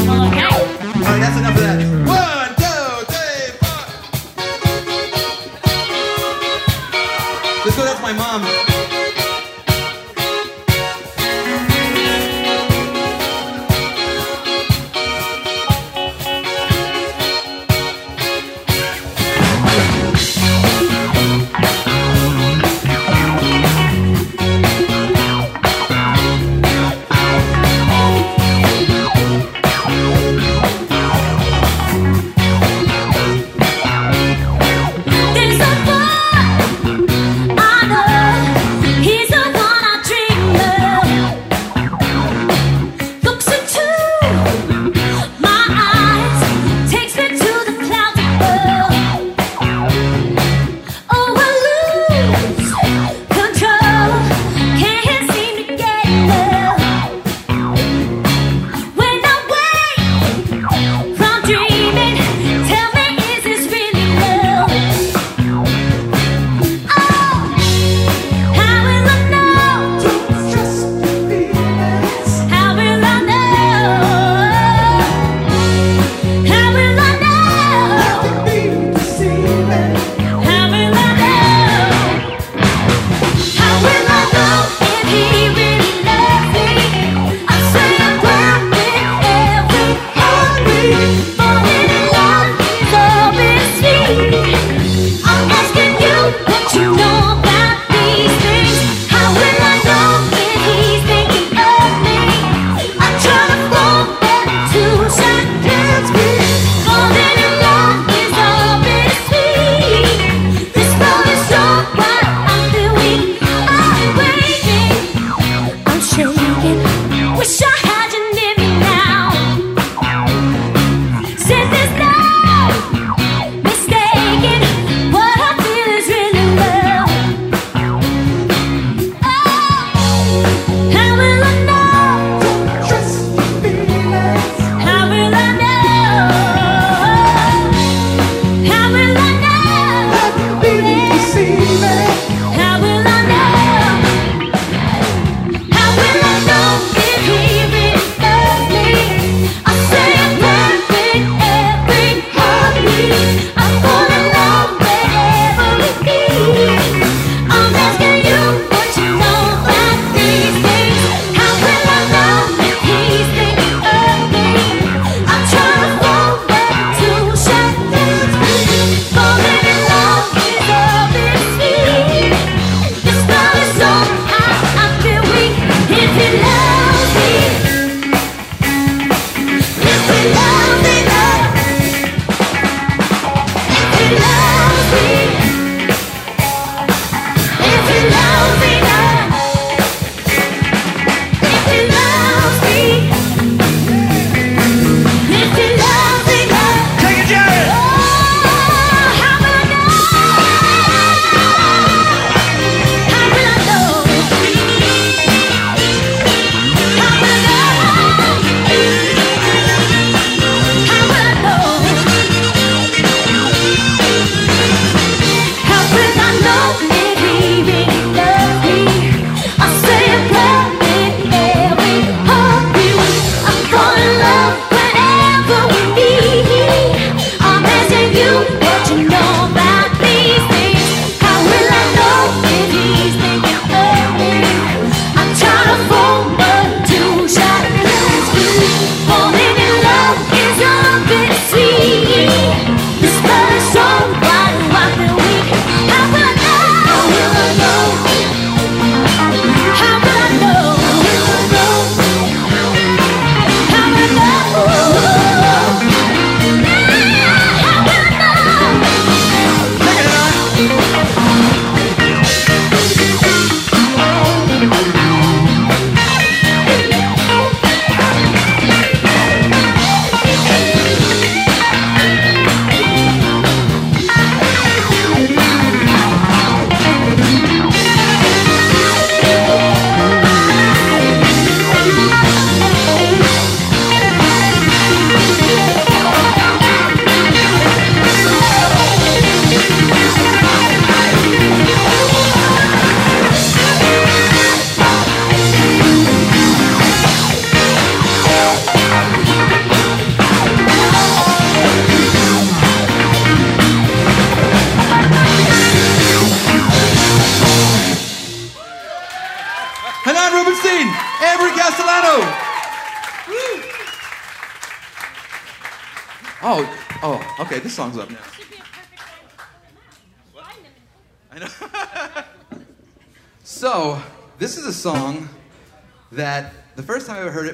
Well, 0.08 0.28
okay. 0.28 0.44
All 0.44 0.60
right, 1.04 1.20
that's 1.20 1.38
enough 1.38 1.56
of 1.56 1.64
that. 1.64 1.80
One, 2.08 2.56
two, 2.64 3.06
three, 3.14 3.52
four. 3.62 3.84
Let's 7.66 7.76
go. 7.78 7.84
That's 7.84 8.02
my 8.02 8.14
mom. 8.14 8.73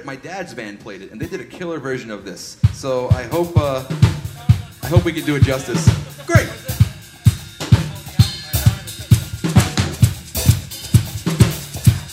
My 0.10 0.16
dad's 0.16 0.56
band 0.56 0.80
played 0.80 1.04
it, 1.04 1.12
and 1.12 1.22
they 1.22 1.28
did 1.28 1.40
a 1.40 1.46
killer 1.46 1.78
version 1.78 2.10
of 2.10 2.26
this. 2.26 2.58
So 2.74 3.10
I 3.12 3.26
hope, 3.26 3.56
uh, 3.56 3.86
I 4.82 4.88
hope 4.88 5.06
we 5.06 5.14
can 5.14 5.24
do 5.24 5.36
it 5.36 5.44
justice. 5.44 5.86
Great. 6.26 6.48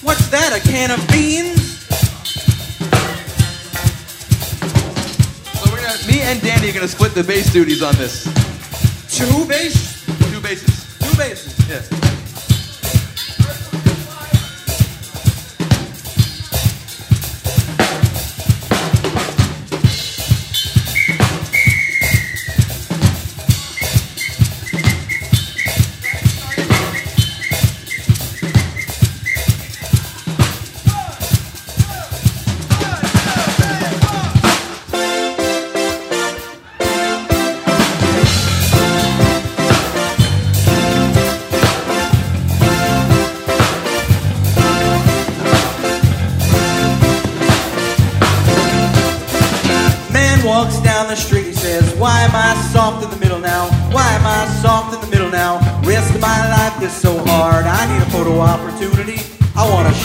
What's 0.05 0.28
that? 0.28 0.53
A 0.53 0.61
can 0.68 0.90
of 0.90 1.09
beans? 1.09 1.78
So 5.59 5.72
we're 5.72 5.80
gonna, 5.80 6.07
me 6.07 6.20
and 6.20 6.38
Danny 6.42 6.68
are 6.68 6.74
gonna 6.74 6.86
split 6.86 7.14
the 7.14 7.24
bass 7.24 7.51
duties 7.51 7.82
on 7.82 7.94
this. 7.94 8.24
Two 9.09 9.47
bass? 9.47 10.05
Two 10.30 10.42
basses. 10.42 10.99
Two 10.99 11.16
basses. 11.16 11.66
Yeah. 11.66 11.95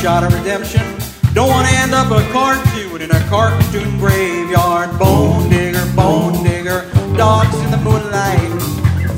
Shot 0.02 0.24
of 0.24 0.34
redemption. 0.34 0.82
Don't 1.36 1.47
want 1.47 1.68
to 1.68 1.74
end 1.76 1.93
up 1.93 2.10
a 2.10 2.26
cartoon 2.34 3.04
in 3.04 3.12
a 3.12 3.20
cartoon 3.30 3.99
graveyard. 3.99 4.97
Bone 4.97 5.47
digger, 5.47 5.86
bone 5.95 6.43
digger, 6.43 6.89
dogs 7.16 7.54
in 7.62 7.70
the 7.70 7.78
moonlight. 7.78 8.49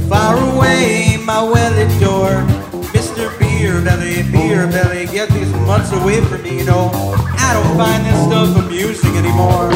Far 0.10 0.36
away, 0.36 1.16
my 1.24 1.42
welly 1.42 1.88
door. 2.04 2.44
Mr. 2.92 3.32
Beer 3.40 3.80
Belly, 3.80 4.24
Beer 4.30 4.68
Belly, 4.68 5.06
get 5.06 5.30
these 5.30 5.50
mutts 5.64 5.94
away 5.94 6.20
from 6.20 6.44
me, 6.44 6.60
you 6.60 6.66
know. 6.66 6.92
I 7.40 7.54
don't 7.56 7.78
find 7.78 8.04
this 8.06 8.20
stuff 8.28 8.52
amusing 8.58 9.16
anymore. 9.16 9.70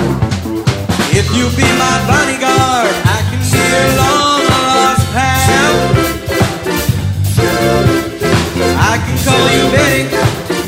If 1.15 1.31
you 1.31 1.47
be 1.55 1.67
my 1.79 1.97
bodyguard, 2.03 2.91
I 3.07 3.19
can 3.31 3.39
be 3.47 3.63
your 3.63 3.89
long 3.95 4.43
lost 4.75 5.07
pal. 5.15 5.73
I 8.91 8.99
can 8.99 9.15
call 9.23 9.47
you 9.55 9.71
Betty, 9.71 10.36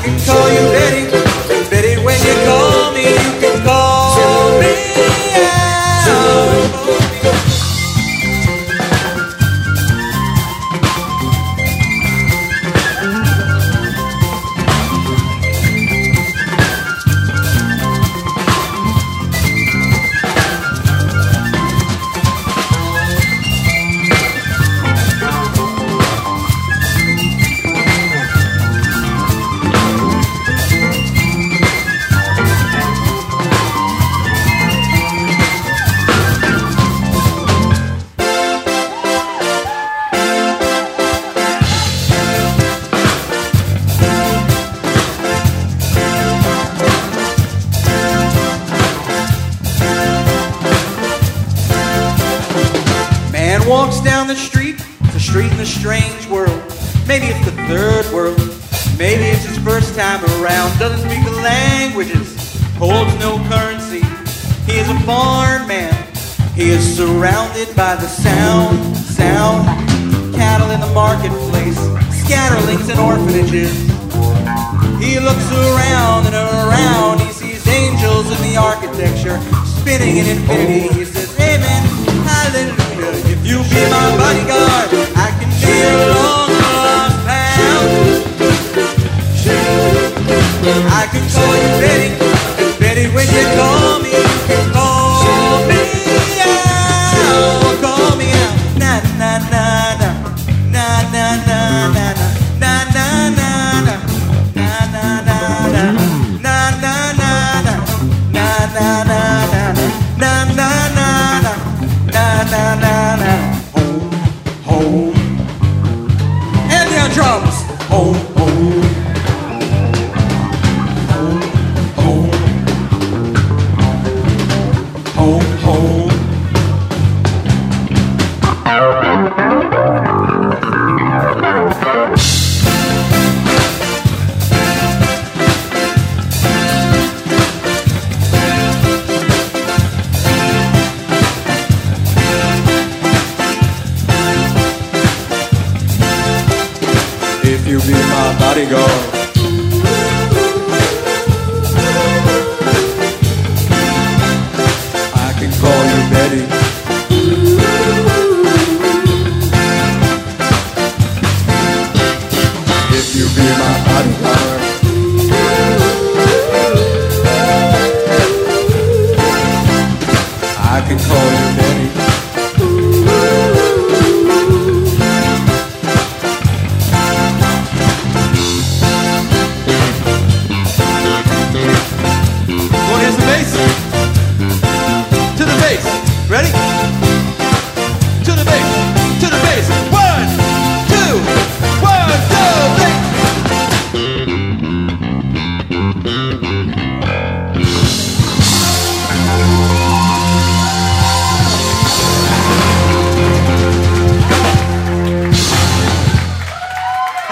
can 0.00 0.18
call 0.20 0.48
you 0.52 0.72
Betty. 0.72 1.17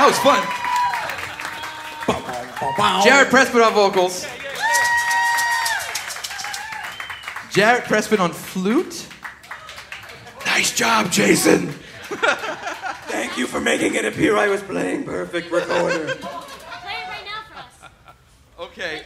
That 0.07 0.13
was 0.13 0.23
fun. 0.23 0.39
Jared 3.05 3.27
Pressman 3.27 3.67
on 3.67 3.75
vocals. 3.75 4.25
Jared 7.51 7.83
Pressman 7.83 8.21
on 8.21 8.33
flute. 8.33 9.09
Nice 10.47 10.73
job, 10.73 11.11
Jason. 11.11 11.73
Thank 13.09 13.37
you 13.37 13.49
for 13.49 13.61
making 13.61 13.97
it 13.97 14.05
appear 14.05 14.37
I 14.37 14.49
was 14.49 14.63
playing 14.63 15.03
perfect 15.03 15.51
recorder. 15.51 16.07
Play 16.07 16.15
it 16.15 17.09
right 17.09 17.25
now 17.25 17.43
for 17.51 17.59
us. 17.59 17.91
Okay. 18.61 19.03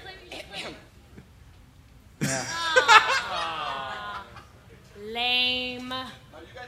Lame. 5.02 5.94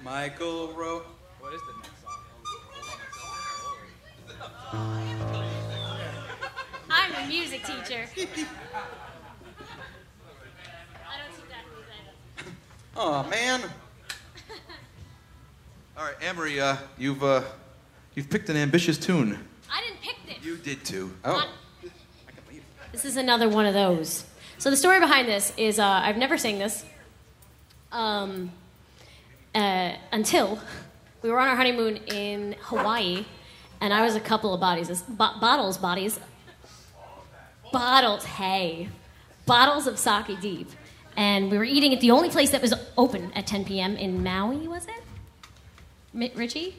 Michael 0.03 0.73
wrote. 0.73 1.05
What 1.39 1.53
is 1.53 1.61
the 1.61 1.75
next 1.83 2.01
song? 2.03 2.21
I'm 6.91 7.15
a 7.15 7.27
music 7.29 7.63
teacher. 7.65 8.07
I 8.17 8.25
don't 11.19 11.35
see 11.35 11.43
that. 11.51 11.65
Oh 12.97 13.23
man. 13.29 13.61
All 15.97 16.05
right, 16.05 16.15
Amory, 16.23 16.59
uh, 16.59 16.79
you've 16.97 17.23
uh, 17.23 17.43
you've 18.15 18.31
picked 18.31 18.49
an 18.49 18.57
ambitious 18.57 18.97
tune. 18.97 19.39
I 19.71 19.83
didn't 19.83 20.01
pick 20.01 20.17
this. 20.27 20.43
You 20.43 20.57
did 20.57 20.83
too. 20.87 21.13
Oh. 21.23 21.53
This 22.93 23.05
is 23.05 23.19
another 23.19 23.51
one 23.51 23.67
of 23.67 23.75
those. 23.75 24.25
So 24.57 24.71
the 24.71 24.77
story 24.77 25.01
behind 25.01 25.29
this 25.29 25.53
is 25.59 25.79
uh, 25.79 25.87
I've 25.87 26.17
never 26.17 26.39
sang 26.39 26.59
this 26.59 26.83
um, 27.91 28.51
uh, 29.55 29.93
until 30.13 30.59
we 31.21 31.31
were 31.31 31.41
on 31.41 31.49
our 31.49 31.57
honeymoon 31.57 31.99
in 32.07 32.57
Hawaii, 32.63 33.27
and 33.83 33.93
I 33.93 34.03
was 34.03 34.15
a 34.15 34.21
couple 34.21 34.55
of 34.55 34.61
bodies, 34.61 35.03
bo- 35.03 35.39
bottles, 35.41 35.77
bodies, 35.77 36.21
bottles. 37.73 38.25
Hey, 38.25 38.89
bottles 39.45 39.89
of 39.89 39.99
sake 39.99 40.41
deep, 40.41 40.71
and 41.17 41.51
we 41.51 41.59
were 41.59 41.65
eating 41.65 41.93
at 41.93 42.01
the 42.01 42.13
only 42.13 42.31
place 42.31 42.51
that 42.51 42.63
was 42.63 42.73
open 42.97 43.33
at 43.35 43.47
10 43.47 43.65
p.m. 43.65 43.97
in 43.97 44.23
Maui. 44.23 44.69
Was 44.69 44.87
it? 44.87 46.37
Richie? 46.37 46.77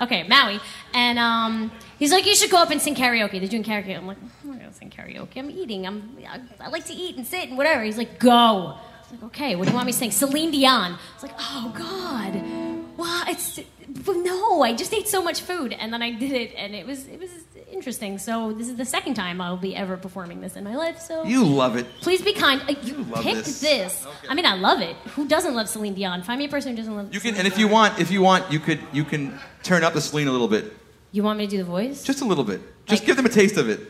Okay, 0.00 0.24
Maui. 0.24 0.60
And 0.92 1.18
um, 1.18 1.72
he's 1.98 2.12
like, 2.12 2.26
you 2.26 2.34
should 2.34 2.50
go 2.50 2.58
up 2.58 2.70
and 2.70 2.80
sing 2.80 2.94
karaoke. 2.94 3.38
They're 3.38 3.48
doing 3.48 3.64
karaoke. 3.64 3.96
I'm 3.96 4.06
like, 4.06 4.18
I'm 4.42 4.50
not 4.50 4.58
gonna 4.58 4.72
sing 4.74 4.90
karaoke. 4.90 5.38
I'm 5.38 5.50
eating. 5.50 5.86
I'm, 5.86 6.14
I, 6.28 6.40
I 6.60 6.68
like 6.68 6.84
to 6.86 6.92
eat 6.92 7.16
and 7.16 7.26
sit 7.26 7.48
and 7.48 7.56
whatever. 7.56 7.82
He's 7.82 7.96
like, 7.96 8.18
go. 8.18 8.36
I 8.76 9.00
was 9.00 9.12
like, 9.12 9.22
okay, 9.24 9.56
what 9.56 9.64
do 9.64 9.70
you 9.70 9.74
want 9.76 9.86
me 9.86 9.92
to 9.92 9.98
sing? 9.98 10.10
Celine 10.10 10.50
Dion. 10.50 10.92
I 10.92 10.98
was 11.14 11.22
like, 11.22 11.34
oh 11.38 11.72
God, 11.74 12.83
wow, 12.96 13.24
it's 13.28 13.60
no. 14.06 14.62
I 14.62 14.74
just 14.74 14.92
ate 14.92 15.08
so 15.08 15.22
much 15.22 15.40
food, 15.40 15.72
and 15.72 15.92
then 15.92 16.02
I 16.02 16.10
did 16.12 16.32
it, 16.32 16.54
and 16.56 16.74
it 16.74 16.86
was 16.86 17.06
it 17.06 17.18
was 17.20 17.30
interesting. 17.70 18.18
So 18.18 18.52
this 18.52 18.68
is 18.68 18.76
the 18.76 18.84
second 18.84 19.14
time 19.14 19.40
I'll 19.40 19.56
be 19.56 19.74
ever 19.76 19.96
performing 19.96 20.40
this 20.40 20.56
in 20.56 20.64
my 20.64 20.76
life. 20.76 21.00
So 21.00 21.24
You 21.24 21.44
love 21.44 21.76
it. 21.76 21.86
Please 22.00 22.22
be 22.22 22.32
kind. 22.32 22.62
Uh, 22.68 22.74
you 22.82 22.94
love 23.04 23.22
picked 23.22 23.44
this. 23.44 23.60
this. 23.60 24.06
I 24.28 24.34
mean, 24.34 24.46
I 24.46 24.54
love 24.54 24.80
it. 24.80 24.96
Who 25.16 25.26
doesn't 25.26 25.54
love 25.54 25.68
Celine 25.68 25.94
Dion? 25.94 26.22
Find 26.22 26.38
me 26.38 26.46
a 26.46 26.48
person 26.48 26.70
who 26.72 26.76
doesn't 26.76 26.96
love. 26.96 27.12
You 27.12 27.20
can, 27.20 27.34
Celine 27.34 27.46
and 27.46 27.46
if 27.52 27.58
you 27.58 27.68
want, 27.68 27.98
if 27.98 28.10
you 28.10 28.22
want, 28.22 28.50
you 28.52 28.60
could, 28.60 28.80
you 28.92 29.04
can 29.04 29.38
turn 29.62 29.84
up 29.84 29.92
the 29.92 30.00
Celine 30.00 30.28
a 30.28 30.32
little 30.32 30.48
bit, 30.48 30.72
you 31.12 31.22
want 31.22 31.38
me 31.38 31.46
to 31.46 31.50
do 31.50 31.58
the 31.58 31.64
voice? 31.64 32.02
just 32.02 32.20
a 32.22 32.24
little 32.24 32.44
bit. 32.44 32.60
Just 32.86 33.04
give 33.06 33.16
them 33.16 33.26
a 33.26 33.30
taste 33.30 33.56
of 33.56 33.68
it. 33.68 33.80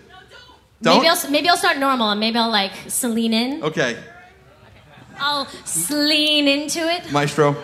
Don't. 0.82 0.98
Maybe 0.98 1.08
I'll 1.08 1.30
maybe 1.30 1.48
I'll 1.48 1.56
start 1.56 1.78
normal 1.78 2.10
and 2.10 2.20
maybe 2.20 2.38
I'll 2.38 2.50
like 2.50 2.72
Celine 2.88 3.32
in. 3.32 3.62
Okay, 3.62 3.96
I'll 5.18 5.48
lean 5.90 6.48
into 6.48 6.80
it. 6.80 7.10
Maestro. 7.12 7.56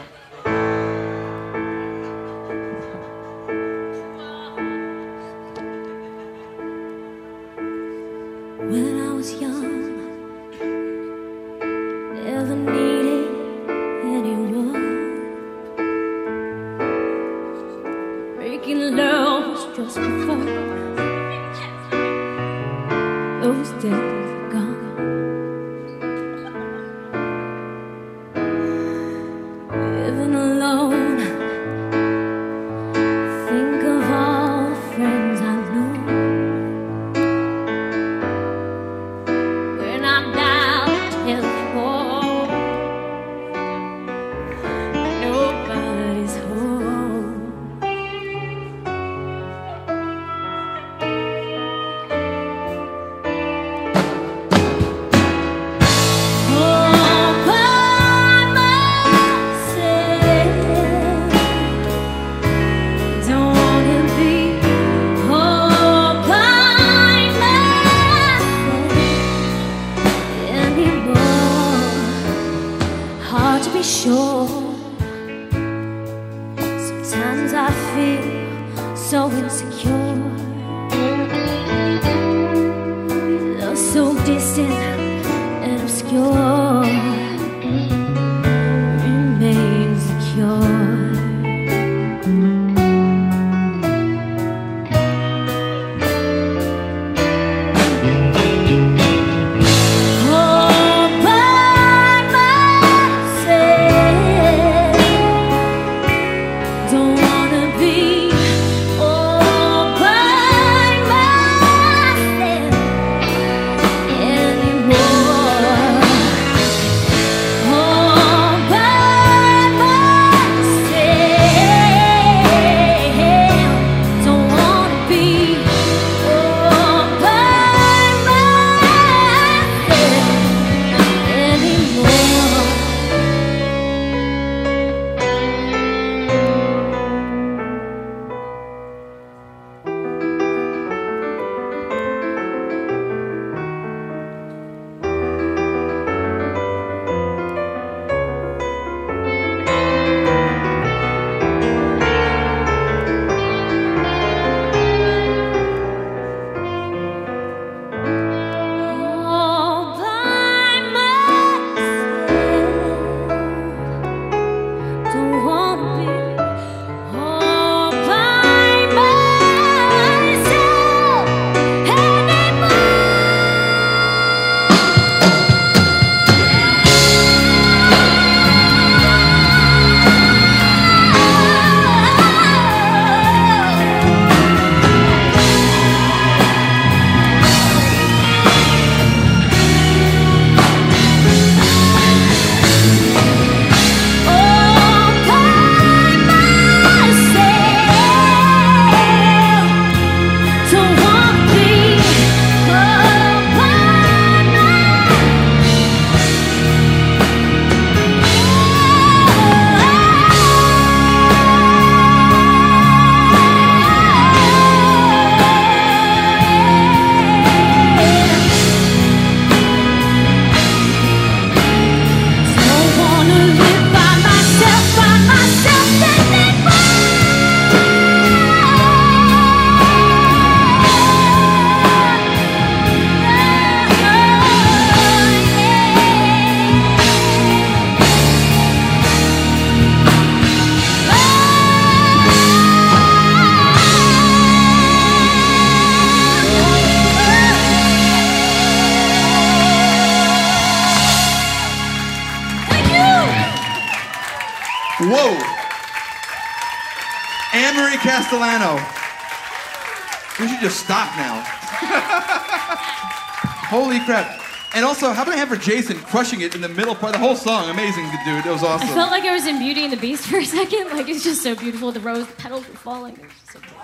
For 265.51 265.57
Jason 265.57 265.99
crushing 265.99 266.41
it 266.43 266.55
in 266.55 266.61
the 266.61 266.69
middle 266.69 266.95
part 266.95 267.17
of 267.17 267.21
the 267.21 267.27
whole 267.27 267.35
song? 267.35 267.69
Amazing, 267.71 268.05
dude. 268.25 268.47
It 268.47 268.53
was 268.53 268.63
awesome. 268.63 268.89
I 268.89 268.95
felt 268.95 269.11
like 269.11 269.25
I 269.25 269.35
was 269.35 269.49
in 269.49 269.59
Beauty 269.59 269.83
and 269.83 269.93
the 269.93 269.97
Beast 269.97 270.25
for 270.29 270.39
a 270.39 270.45
second. 270.45 270.93
Like 270.93 271.09
it's 271.09 271.25
just 271.25 271.43
so 271.43 271.57
beautiful. 271.57 271.91
The 271.91 271.99
rose 271.99 272.29
petals 272.39 272.69
were 272.69 272.75
falling. 272.75 273.17
It 273.17 273.23
was 273.23 273.33
just 273.33 273.53
so 273.53 273.59
beautiful. 273.59 273.81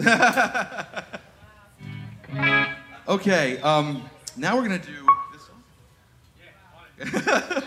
okay, 3.08 3.58
um, 3.60 4.08
now 4.36 4.56
we're 4.56 4.62
gonna 4.62 4.78
do 4.78 5.04
this 5.32 5.42
song. 7.10 7.62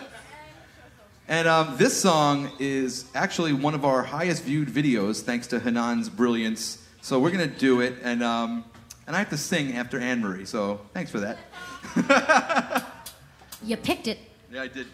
and 1.27 1.45
um, 1.47 1.75
this 1.77 2.01
song 2.01 2.51
is 2.57 3.05
actually 3.13 3.53
one 3.53 3.75
of 3.75 3.83
our 3.83 4.01
highest 4.01 4.43
viewed 4.43 4.69
videos, 4.69 5.21
thanks 5.21 5.45
to 5.47 5.59
Hanan's 5.59 6.09
brilliance. 6.09 6.77
So 7.01 7.19
we're 7.19 7.31
gonna 7.31 7.47
do 7.47 7.81
it, 7.81 7.95
and 8.01 8.23
um, 8.23 8.63
and 9.11 9.17
I 9.17 9.19
have 9.19 9.29
to 9.31 9.37
sing 9.37 9.75
after 9.75 9.99
Anne 9.99 10.21
Marie. 10.21 10.45
So 10.45 10.79
thanks 10.93 11.11
for 11.11 11.19
that. 11.19 11.37
You 13.63 13.77
picked 13.77 14.07
it. 14.07 14.17
Yeah, 14.51 14.63
I 14.63 14.67
did. 14.67 14.87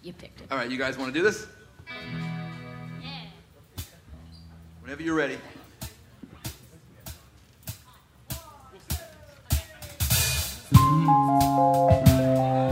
You 0.00 0.12
picked 0.12 0.42
it. 0.42 0.46
All 0.48 0.56
right, 0.56 0.70
you 0.70 0.78
guys 0.78 0.96
want 0.96 1.12
to 1.12 1.18
do 1.18 1.24
this? 1.24 1.48
Yeah. 3.02 3.24
Whenever 4.80 5.02
you're 5.02 5.16
ready. 5.16 5.38
I 10.94 12.71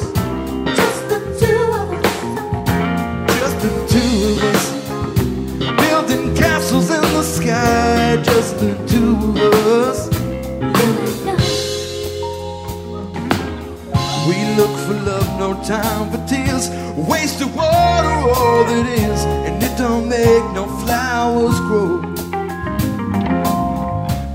just 8.23 8.59
the 8.59 8.73
two 8.87 9.15
of 9.41 9.67
us. 9.67 10.09
We 14.27 14.37
look 14.55 14.77
for 14.85 14.93
love, 14.93 15.27
no 15.39 15.53
time 15.63 16.11
for 16.11 16.25
tears. 16.27 16.69
Waste 16.95 17.41
of 17.41 17.55
water, 17.55 18.09
all 18.09 18.63
that 18.65 18.85
is, 18.87 19.25
and 19.25 19.61
it 19.63 19.77
don't 19.77 20.07
make 20.07 20.43
no 20.53 20.65
flowers 20.83 21.59
grow. 21.61 22.01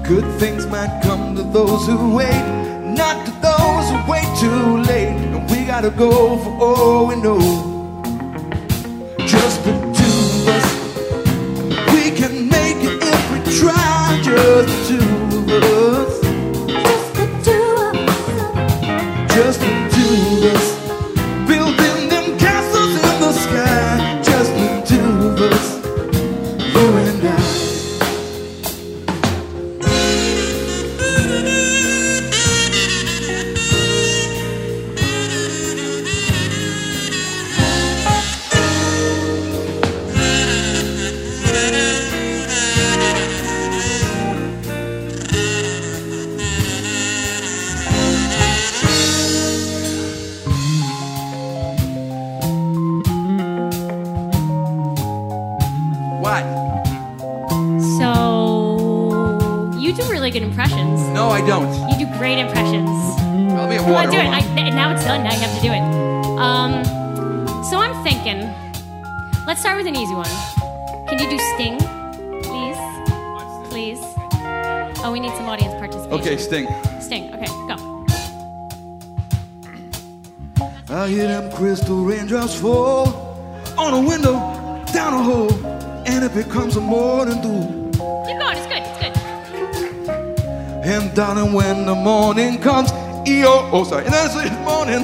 Good 0.03 0.27
things 0.39 0.67
might 0.67 1.01
come 1.03 1.35
to 1.37 1.43
those 1.43 1.87
who 1.87 2.15
wait, 2.15 2.45
not 2.83 3.25
to 3.27 3.33
those 3.43 3.91
who 3.91 4.11
wait 4.11 4.29
too 4.39 4.79
late. 4.91 5.17
And 5.35 5.51
we 5.51 5.65
gotta 5.65 5.91
go 5.91 6.39
for 6.39 6.51
all 6.61 7.07
we 7.09 7.17
know. 7.17 7.76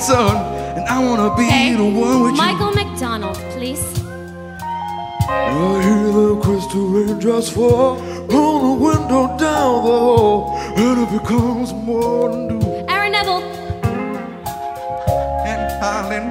Sun, 0.02 0.36
and 0.76 0.84
I 0.88 0.98
wanna 1.06 1.30
be 1.36 1.46
Okay. 1.46 1.74
the 1.76 1.84
one 1.84 2.22
with 2.24 2.36
Michael 2.36 2.72
McDonald, 2.72 3.36
please. 3.54 3.84
I 5.28 5.80
hear 5.86 6.06
the 6.20 6.36
crystal 6.42 6.86
raindrops 6.94 7.48
fall 7.50 7.98
on 8.38 8.56
the 8.66 8.74
window, 8.86 9.22
down 9.38 9.74
the 9.86 9.96
hall, 10.06 10.58
and 10.76 10.96
it 11.04 11.10
becomes 11.18 11.72
morning 11.72 12.58
dew. 12.58 12.84
Aaron 12.88 13.12
Neville. 13.12 13.42
And 15.50 15.62
when 16.10 16.24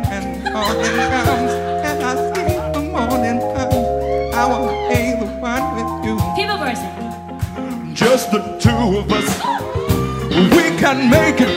the 0.44 0.52
morning 0.52 0.96
comes, 1.26 1.52
and 1.88 2.00
I 2.10 2.14
see 2.34 2.56
the 2.76 2.82
morning 2.96 3.40
comes, 3.56 4.36
I 4.36 4.44
wanna 4.52 4.76
be 4.90 5.02
the 5.22 5.30
one 5.50 5.66
with 5.76 5.92
you. 6.06 6.16
People 6.40 6.58
person. 6.66 6.92
Just 7.96 8.32
the 8.32 8.42
two 8.64 8.82
of 9.00 9.08
us. 9.20 9.30
We 10.56 10.66
can 10.84 11.10
make 11.10 11.40
it 11.48 11.51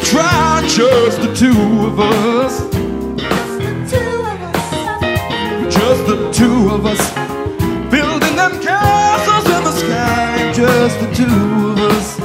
try. 0.00 0.62
Just 0.68 1.20
the 1.20 1.34
two 1.34 1.86
of 1.86 1.98
us. 2.00 2.60
Just 5.72 6.06
the 6.06 6.30
two 6.32 6.70
of 6.70 6.86
us. 6.86 7.02
Building 7.90 8.36
them 8.36 8.60
castles 8.60 9.46
in 9.46 9.64
the 9.64 9.72
sky. 9.72 10.52
Just 10.52 11.00
the 11.00 11.08
two 11.14 11.70
of 11.70 11.78
us. 11.90 12.16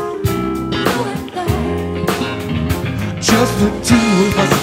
Just 3.25 3.53
the 3.59 3.69
two 3.89 4.09
of 4.27 4.37
us. 4.43 4.53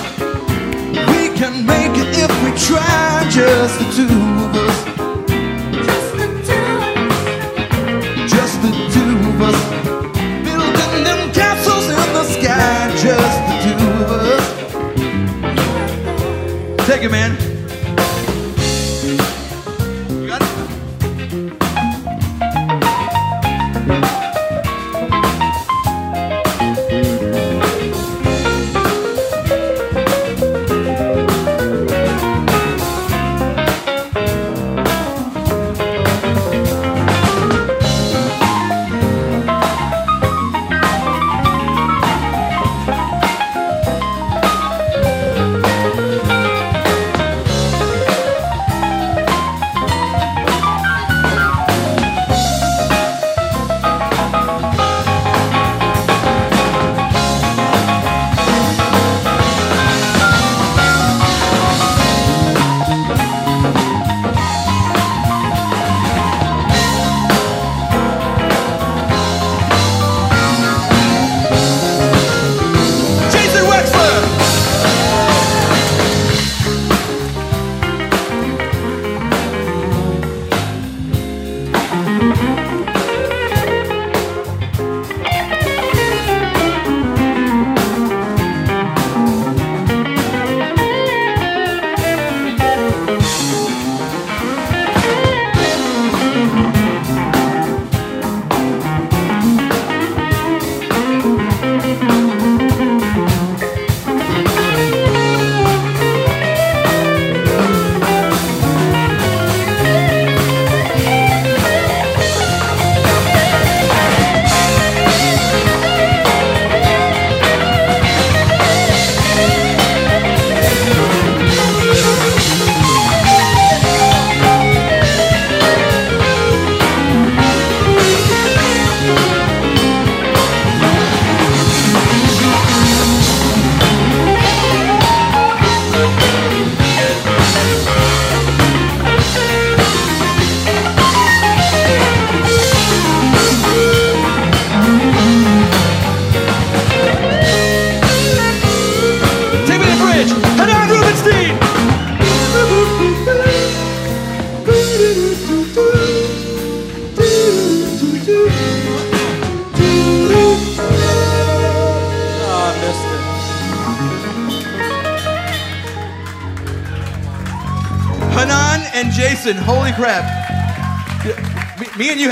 We 1.12 1.22
can 1.36 1.66
make 1.66 1.96
it 1.96 2.08
if 2.24 2.32
we 2.44 2.50
try. 2.58 3.26
Just 3.30 3.78
the 3.78 3.84
two 3.96 4.04
of 4.04 4.44
us. 4.44 4.49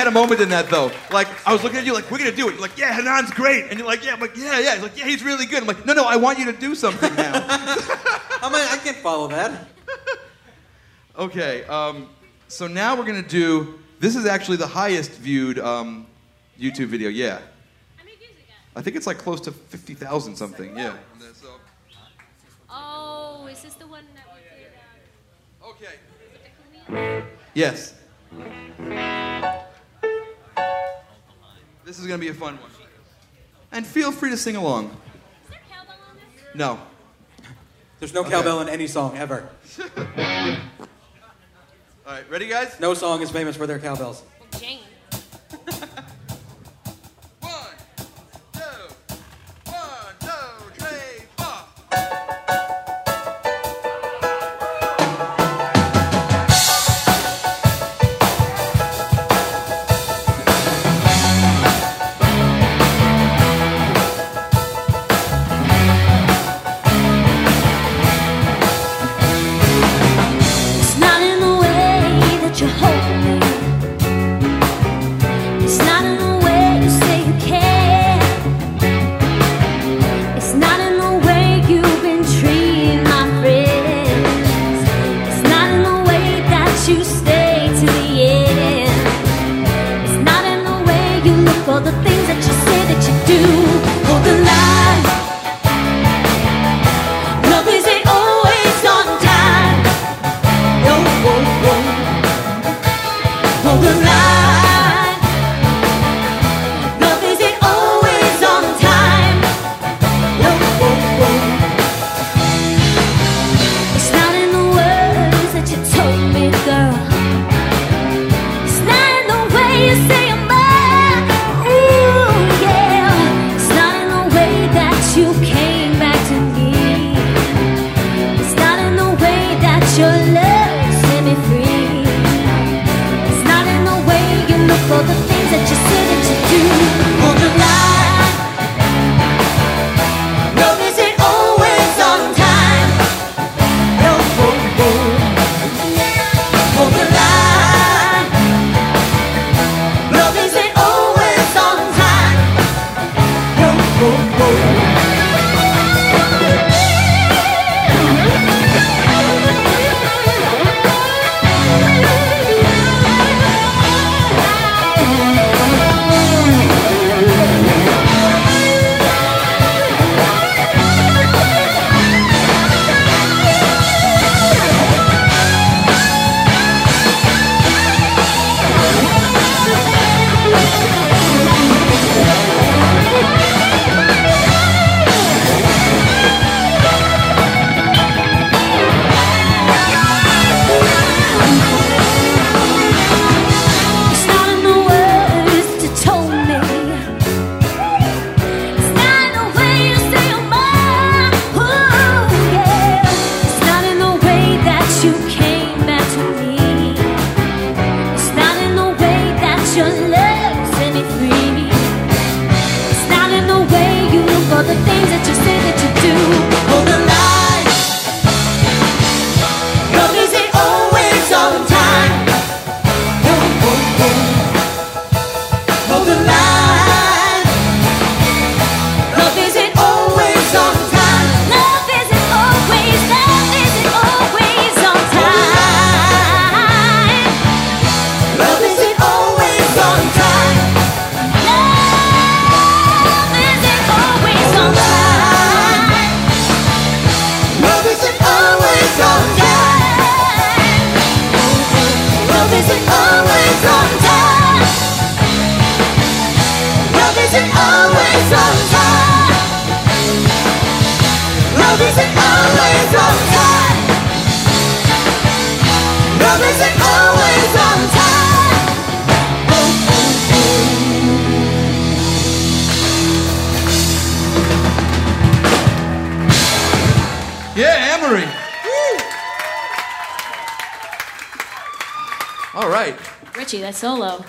a 0.08 0.10
moment 0.10 0.40
in 0.40 0.48
that 0.48 0.68
though. 0.68 0.90
Like 1.10 1.28
I 1.46 1.52
was 1.52 1.62
looking 1.62 1.78
at 1.78 1.86
you, 1.86 1.94
like 1.94 2.10
we're 2.10 2.18
gonna 2.18 2.32
do 2.32 2.48
it. 2.48 2.52
You're 2.52 2.60
like, 2.60 2.76
yeah, 2.76 2.92
Hanan's 2.92 3.30
great, 3.30 3.66
and 3.70 3.78
you're 3.78 3.86
like, 3.86 4.04
yeah, 4.04 4.14
I'm 4.14 4.20
like 4.20 4.36
yeah, 4.36 4.58
yeah. 4.58 4.74
He's 4.74 4.82
like, 4.82 4.98
yeah, 4.98 5.04
he's 5.06 5.22
really 5.22 5.46
good. 5.46 5.60
I'm 5.60 5.66
like, 5.68 5.86
no, 5.86 5.92
no, 5.92 6.04
I 6.04 6.16
want 6.16 6.38
you 6.38 6.46
to 6.46 6.52
do 6.52 6.74
something 6.74 7.14
now. 7.14 7.32
I 7.48 8.50
mean, 8.52 8.66
I 8.70 8.78
can 8.82 8.94
follow 8.94 9.28
that. 9.28 9.68
okay, 11.18 11.64
um, 11.64 12.08
so 12.48 12.66
now 12.66 12.96
we're 12.96 13.04
gonna 13.04 13.22
do. 13.22 13.78
This 14.00 14.16
is 14.16 14.26
actually 14.26 14.56
the 14.56 14.66
highest 14.66 15.12
viewed 15.12 15.58
um, 15.58 16.06
YouTube 16.58 16.86
video. 16.86 17.08
Yeah. 17.08 17.38
How 17.96 18.04
many 18.04 18.16
views 18.16 18.30
it 18.30 18.46
got? 18.46 18.78
I 18.78 18.82
think 18.82 18.96
it's 18.96 19.06
like 19.06 19.18
close 19.18 19.40
to 19.42 19.52
fifty 19.52 19.94
thousand 19.94 20.36
something. 20.36 20.76
Yeah. 20.76 20.96
Oh, 22.70 23.46
is 23.50 23.62
this 23.62 23.74
the 23.74 23.86
one 23.86 24.04
that 24.14 24.26
we 24.34 24.40
did? 24.56 24.72
Uh, 25.62 26.98
okay. 27.00 27.24
Yes. 27.54 27.94
This 31.88 31.98
is 31.98 32.06
going 32.06 32.20
to 32.20 32.22
be 32.22 32.28
a 32.30 32.34
fun 32.34 32.58
one. 32.60 32.70
And 33.72 33.86
feel 33.86 34.12
free 34.12 34.28
to 34.28 34.36
sing 34.36 34.56
along. 34.56 34.94
No. 36.54 36.78
There's 37.98 38.12
no 38.12 38.20
Okay. 38.20 38.28
cowbell 38.28 38.60
in 38.60 38.68
any 38.68 38.86
song 38.86 39.16
ever. 39.16 39.48
All 39.78 39.86
right, 42.06 42.30
ready, 42.30 42.46
guys? 42.46 42.78
No 42.78 42.92
song 42.92 43.22
is 43.22 43.30
famous 43.30 43.56
for 43.56 43.66
their 43.66 43.78
cowbells. 43.78 44.22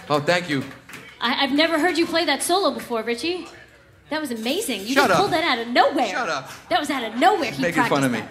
Oh, 0.09 0.19
thank 0.19 0.49
you. 0.49 0.63
I, 1.21 1.33
have 1.33 1.51
never 1.51 1.79
heard 1.79 1.97
you 1.97 2.05
play 2.05 2.25
that 2.25 2.41
solo 2.41 2.71
before, 2.71 3.03
Richie. 3.03 3.47
That 4.09 4.21
was 4.21 4.31
amazing. 4.31 4.81
You 4.81 4.95
Shut 4.95 5.09
just 5.09 5.11
up. 5.11 5.17
pulled 5.17 5.33
that 5.33 5.43
out 5.43 5.59
of 5.59 5.67
nowhere. 5.67 6.07
Shut 6.07 6.29
up. 6.29 6.49
That 6.69 6.79
was 6.79 6.89
out 6.89 7.03
of 7.03 7.15
nowhere. 7.19 7.51
He 7.51 7.61
Making 7.61 7.83
fun 7.83 8.03
of 8.03 8.11
me. 8.11 8.23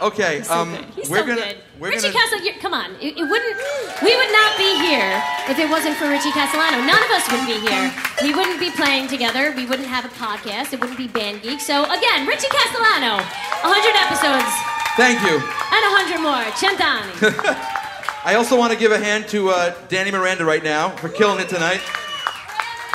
Okay, 0.00 0.38
He's 0.38 0.48
um, 0.48 0.72
so 0.72 0.82
He's 0.96 1.10
we're 1.10 1.20
so 1.20 1.26
gonna. 1.26 1.40
Good. 1.42 1.56
We're 1.78 1.90
Richie 1.90 2.08
Castellano, 2.10 2.58
come 2.58 2.72
on! 2.72 2.96
It, 3.04 3.20
it, 3.20 3.26
wouldn't. 3.28 3.56
We 4.00 4.16
would 4.16 4.32
not 4.32 4.56
be 4.56 4.72
here 4.80 5.20
if 5.44 5.58
it 5.58 5.68
wasn't 5.68 5.94
for 6.00 6.08
Richie 6.08 6.32
Castellano. 6.32 6.80
None 6.88 7.02
of 7.04 7.10
us 7.12 7.28
would 7.28 7.44
be 7.44 7.60
here. 7.60 7.92
We 8.22 8.32
wouldn't 8.32 8.58
be 8.58 8.70
playing 8.70 9.08
together. 9.08 9.52
We 9.54 9.66
wouldn't 9.66 9.88
have 9.88 10.06
a 10.06 10.12
podcast. 10.16 10.72
It 10.72 10.80
wouldn't 10.80 10.96
be 10.96 11.06
Band 11.06 11.42
Geek. 11.42 11.60
So 11.60 11.84
again, 11.84 12.26
Richie 12.26 12.48
Castellano, 12.48 13.20
100 13.60 13.92
episodes. 14.00 14.48
Thank 14.96 15.20
you. 15.20 15.36
And 15.36 15.82
100 15.92 16.24
more. 16.24 16.48
Cent'anni. 16.56 17.76
I 18.22 18.34
also 18.34 18.58
want 18.58 18.70
to 18.70 18.78
give 18.78 18.92
a 18.92 18.98
hand 18.98 19.28
to 19.28 19.48
uh, 19.48 19.74
Danny 19.88 20.10
Miranda 20.10 20.44
right 20.44 20.62
now 20.62 20.90
for 20.90 21.08
killing 21.08 21.40
it 21.40 21.48
tonight. 21.48 21.80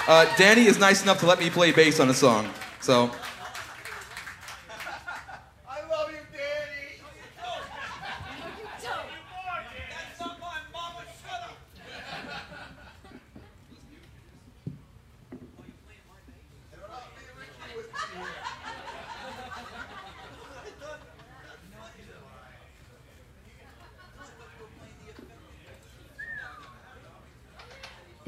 Uh, 0.08 0.32
Danny 0.38 0.66
is 0.66 0.78
nice 0.78 1.02
enough 1.02 1.20
to 1.22 1.26
let 1.26 1.40
me 1.40 1.50
play 1.50 1.72
bass 1.72 2.00
on 2.00 2.10
a 2.10 2.14
song, 2.14 2.48
so 2.80 3.10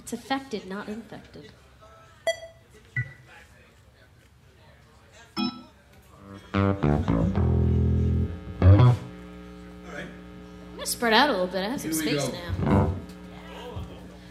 it's 0.07 0.13
affected, 0.13 0.65
not 0.69 0.87
infected. 0.87 1.51
I'm 6.53 6.77
gonna 10.77 10.85
spread 10.85 11.11
out 11.11 11.27
a 11.27 11.33
little 11.33 11.47
bit. 11.47 11.65
I 11.65 11.69
have 11.71 11.81
some 11.81 11.91
Here 11.91 12.21
space 12.21 12.31
now. 12.31 12.93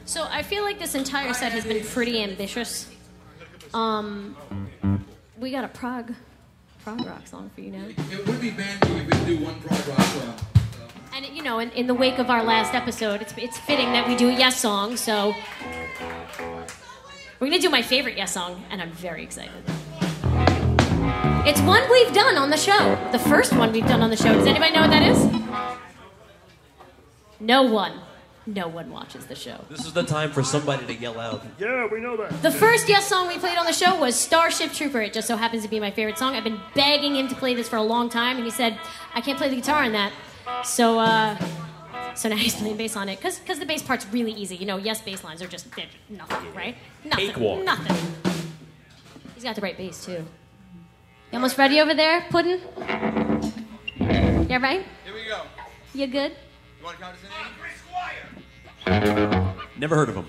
So 0.07 0.27
I 0.31 0.43
feel 0.43 0.63
like 0.63 0.79
this 0.79 0.95
entire 0.95 1.35
set 1.35 1.53
has 1.53 1.67
been 1.67 1.85
pretty 1.85 2.23
ambitious. 2.23 2.91
Um, 3.75 4.35
we 5.39 5.51
got 5.51 5.65
a 5.65 5.69
prog, 5.69 6.15
prog 6.85 7.05
rock 7.05 7.27
song 7.27 7.51
for 7.55 7.61
you 7.61 7.73
now. 7.73 7.85
it 7.87 8.27
would 8.27 8.41
be 8.41 8.49
if 8.49 8.89
we 8.89 9.05
could 9.05 9.27
do 9.27 9.45
one 9.45 9.61
prog 9.61 9.89
rock 9.89 10.01
song. 10.01 10.56
And 11.17 11.25
you 11.35 11.43
know, 11.43 11.61
in, 11.61 11.71
in 11.71 11.87
the 11.87 11.95
wake 11.95 12.19
of 12.19 12.29
our 12.29 12.45
last 12.45 12.75
episode, 12.75 13.23
it's 13.23 13.33
it's 13.39 13.57
fitting 13.57 13.91
that 13.93 14.07
we 14.07 14.15
do 14.17 14.29
a 14.29 14.33
yes 14.33 14.61
song. 14.61 14.99
So 14.99 15.35
we're 17.41 17.47
gonna 17.47 17.59
do 17.59 17.71
my 17.71 17.81
favorite 17.81 18.19
yes 18.19 18.35
song, 18.35 18.63
and 18.69 18.83
I'm 18.83 18.93
very 18.93 19.23
excited. 19.23 19.65
It's 21.47 21.63
one 21.63 21.91
we've 21.91 22.13
done 22.13 22.37
on 22.37 22.51
the 22.51 22.59
show. 22.59 22.99
The 23.13 23.19
first 23.19 23.55
one 23.55 23.73
we've 23.73 23.87
done 23.87 24.03
on 24.03 24.11
the 24.11 24.17
show. 24.17 24.35
Does 24.35 24.47
anybody 24.47 24.75
know 24.75 24.83
what 24.83 24.91
that 24.91 25.03
is? 25.05 25.81
No 27.41 27.63
one. 27.63 27.99
No 28.45 28.69
one 28.69 28.91
watches 28.91 29.25
the 29.25 29.35
show. 29.35 29.65
This 29.71 29.87
is 29.87 29.95
the 29.95 30.03
time 30.03 30.31
for 30.33 30.43
somebody 30.43 30.85
to 30.85 30.95
yell 30.95 31.19
out. 31.19 31.43
Yeah, 31.59 31.89
we 31.91 31.99
know 31.99 32.19
that. 32.19 32.43
The 32.43 32.51
first 32.51 32.91
yes 32.91 33.09
song 33.09 33.29
we 33.29 33.39
played 33.39 33.57
on 33.57 33.65
the 33.65 33.73
show 33.73 33.99
was 33.99 34.17
Starship 34.17 34.75
Trooper. 34.75 35.01
It 35.01 35.15
just 35.15 35.29
so 35.29 35.37
happens 35.39 35.63
to 35.63 35.69
be 35.71 35.81
my 35.81 35.91
favorite 35.91 36.19
song. 36.19 36.37
I've 36.37 36.45
been 36.45 36.61
begging 36.75 37.17
him 37.17 37.27
to 37.29 37.35
play 37.35 37.55
this 37.55 37.71
for 37.71 37.77
a 37.77 37.83
long 37.83 38.11
time, 38.11 38.37
and 38.37 38.45
he 38.45 38.51
said, 38.51 38.79
I 39.15 39.23
can't 39.23 39.39
play 39.39 39.49
the 39.49 39.57
guitar 39.57 39.83
on 39.83 39.93
that. 39.93 40.13
So, 40.65 40.99
uh, 40.99 41.37
so 42.15 42.29
now 42.29 42.37
he's 42.37 42.55
playing 42.55 42.77
bass 42.77 42.97
on 42.97 43.09
it. 43.09 43.17
Because 43.17 43.39
because 43.39 43.59
the 43.59 43.67
bass 43.67 43.83
part's 43.83 44.07
really 44.13 44.33
easy. 44.33 44.57
You 44.57 44.67
know, 44.67 44.77
yes, 44.77 45.01
bass 45.01 45.25
lines 45.25 45.43
are 45.43 45.47
just 45.47 45.67
just 45.75 45.89
nothing, 46.09 46.55
right? 46.55 46.77
Nothing. 47.05 47.27
Cakewalk. 47.27 47.65
Nothing. 47.65 47.97
He's 49.35 49.45
got 49.45 49.55
the 49.55 49.61
right 49.61 49.77
bass, 49.77 50.05
too. 50.05 50.13
You 50.13 50.25
almost 51.35 51.59
ready 51.59 51.81
over 51.81 51.95
there, 51.95 52.23
Puddin'? 52.31 52.61
Yeah, 54.49 54.59
right? 54.59 54.85
Here 55.05 55.15
we 55.15 55.25
go. 55.27 55.43
You 55.93 56.07
good? 56.07 56.33
You 56.79 56.85
want 56.85 56.97
to 56.99 57.03
count 57.03 57.17
us 57.17 57.23
in? 58.87 59.81
Never 59.81 59.97
heard 59.97 60.09
of 60.09 60.15
him. 60.15 60.27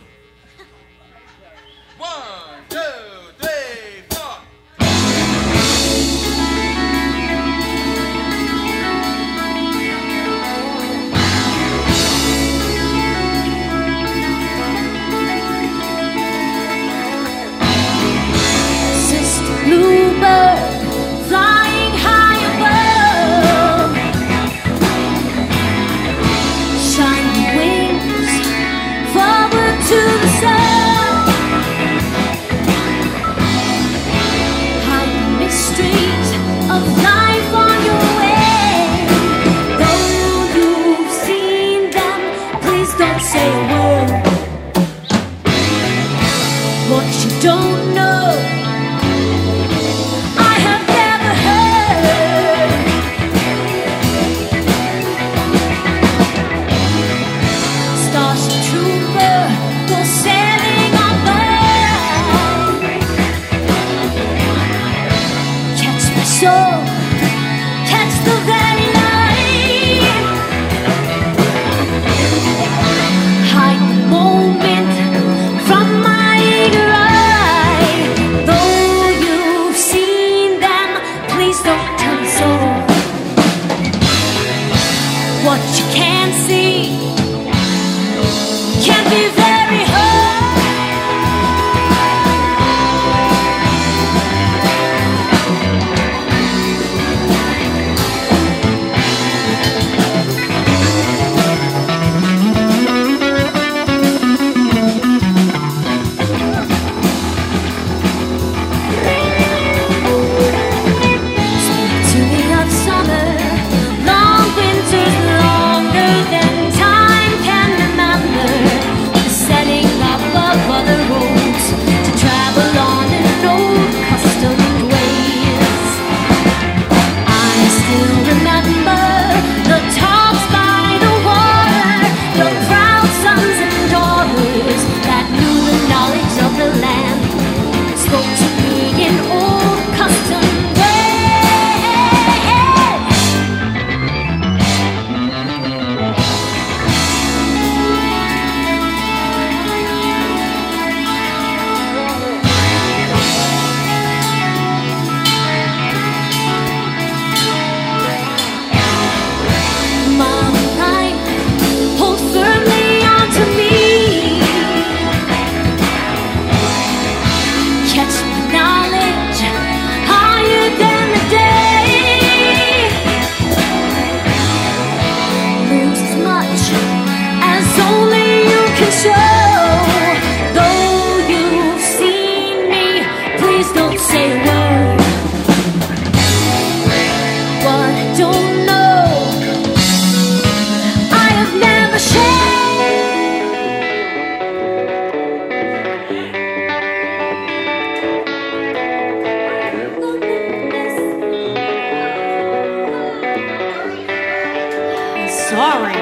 sorry. 205.49 205.95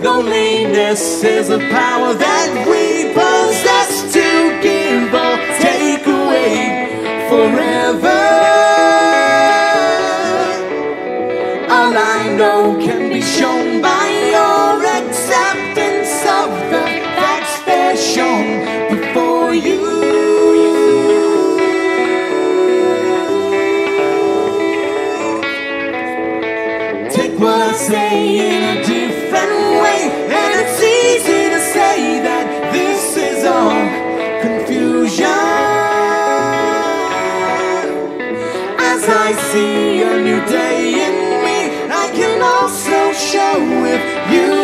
Loneliness 0.00 1.22
is 1.22 1.50
a 1.50 1.58
power 1.58 2.14
that 2.14 2.50
we 2.66 3.12
possess 3.12 4.12
to 4.14 4.28
give 4.62 5.12
or 5.12 5.36
take 5.60 6.06
away 6.06 6.88
forever. 7.28 8.33
if 43.56 44.32
you. 44.32 44.63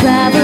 travel 0.00 0.39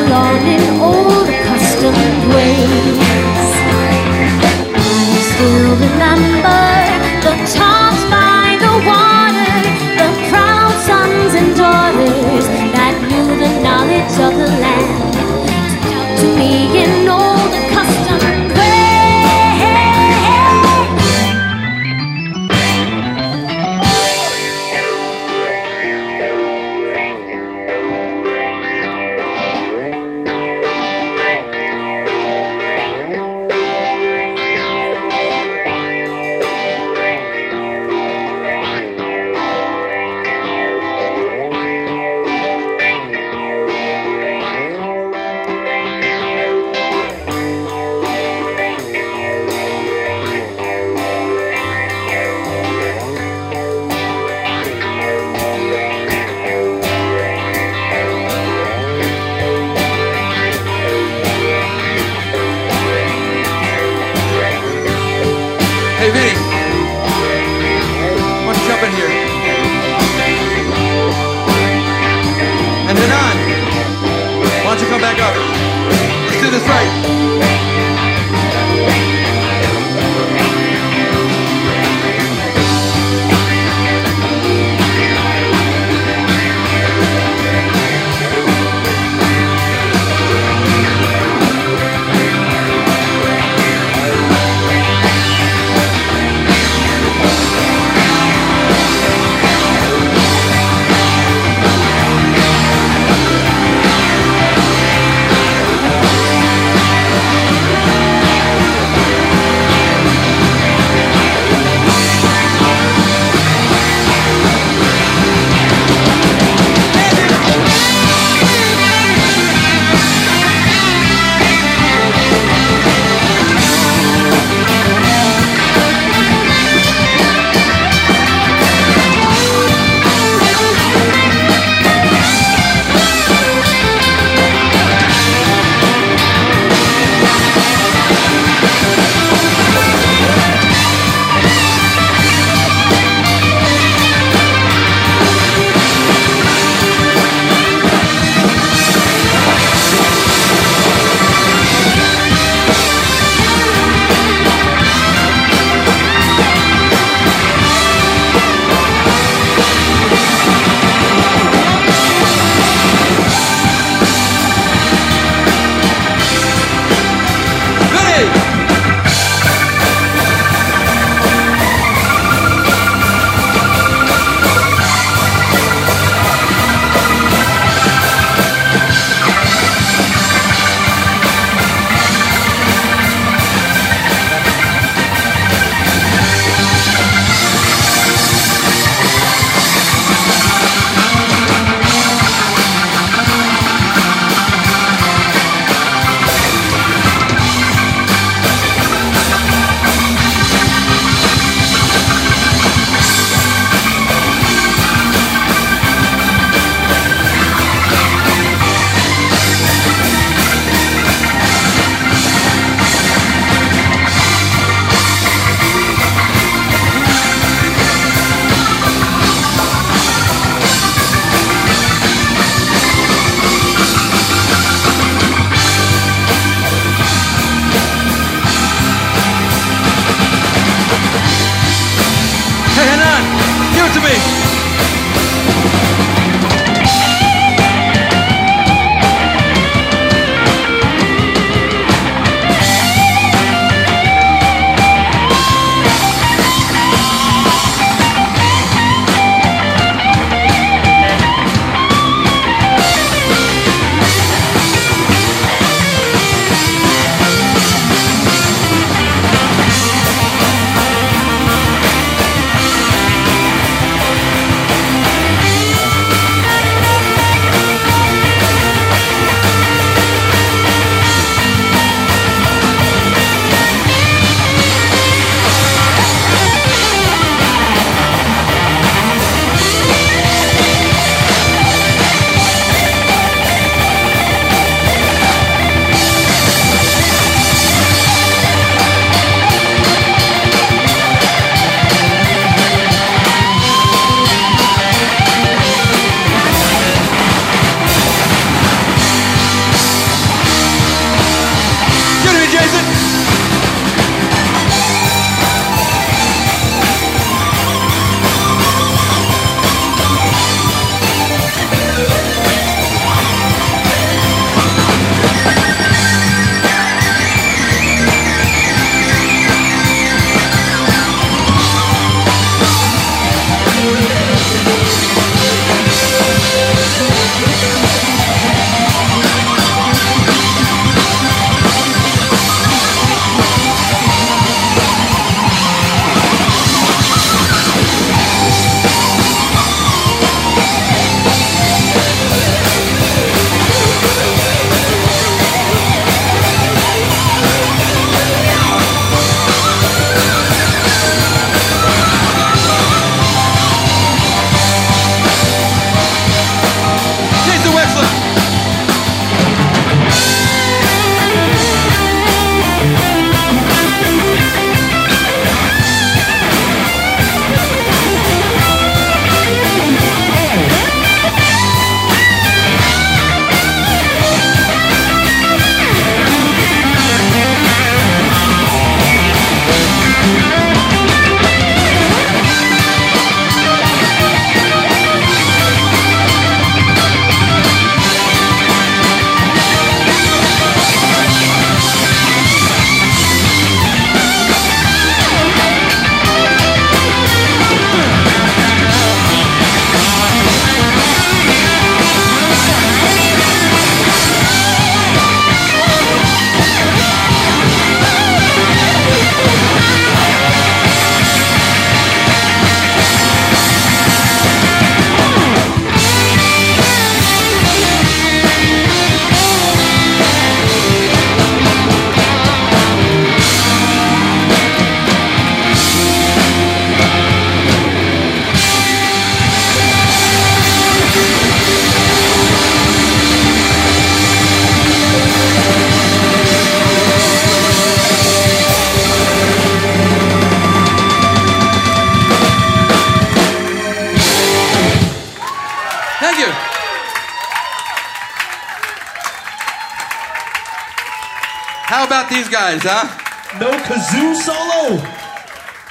these 452.87 452.95
huh? 452.95 453.59
No 453.59 453.71
kazoo 453.71 454.35
solo. 454.35 455.03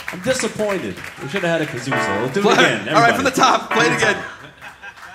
I'm 0.07 0.22
disappointed. 0.22 0.95
We 1.22 1.30
should 1.30 1.43
have 1.43 1.59
had 1.59 1.61
a 1.61 1.65
kazoo 1.65 2.05
solo. 2.05 2.30
Do 2.31 2.49
it 2.49 2.53
again. 2.53 2.89
All 2.89 3.01
right, 3.01 3.15
from 3.15 3.26
the 3.26 3.31
top, 3.31 3.72
play 3.72 3.88
it 3.88 3.97
again. 3.97 4.23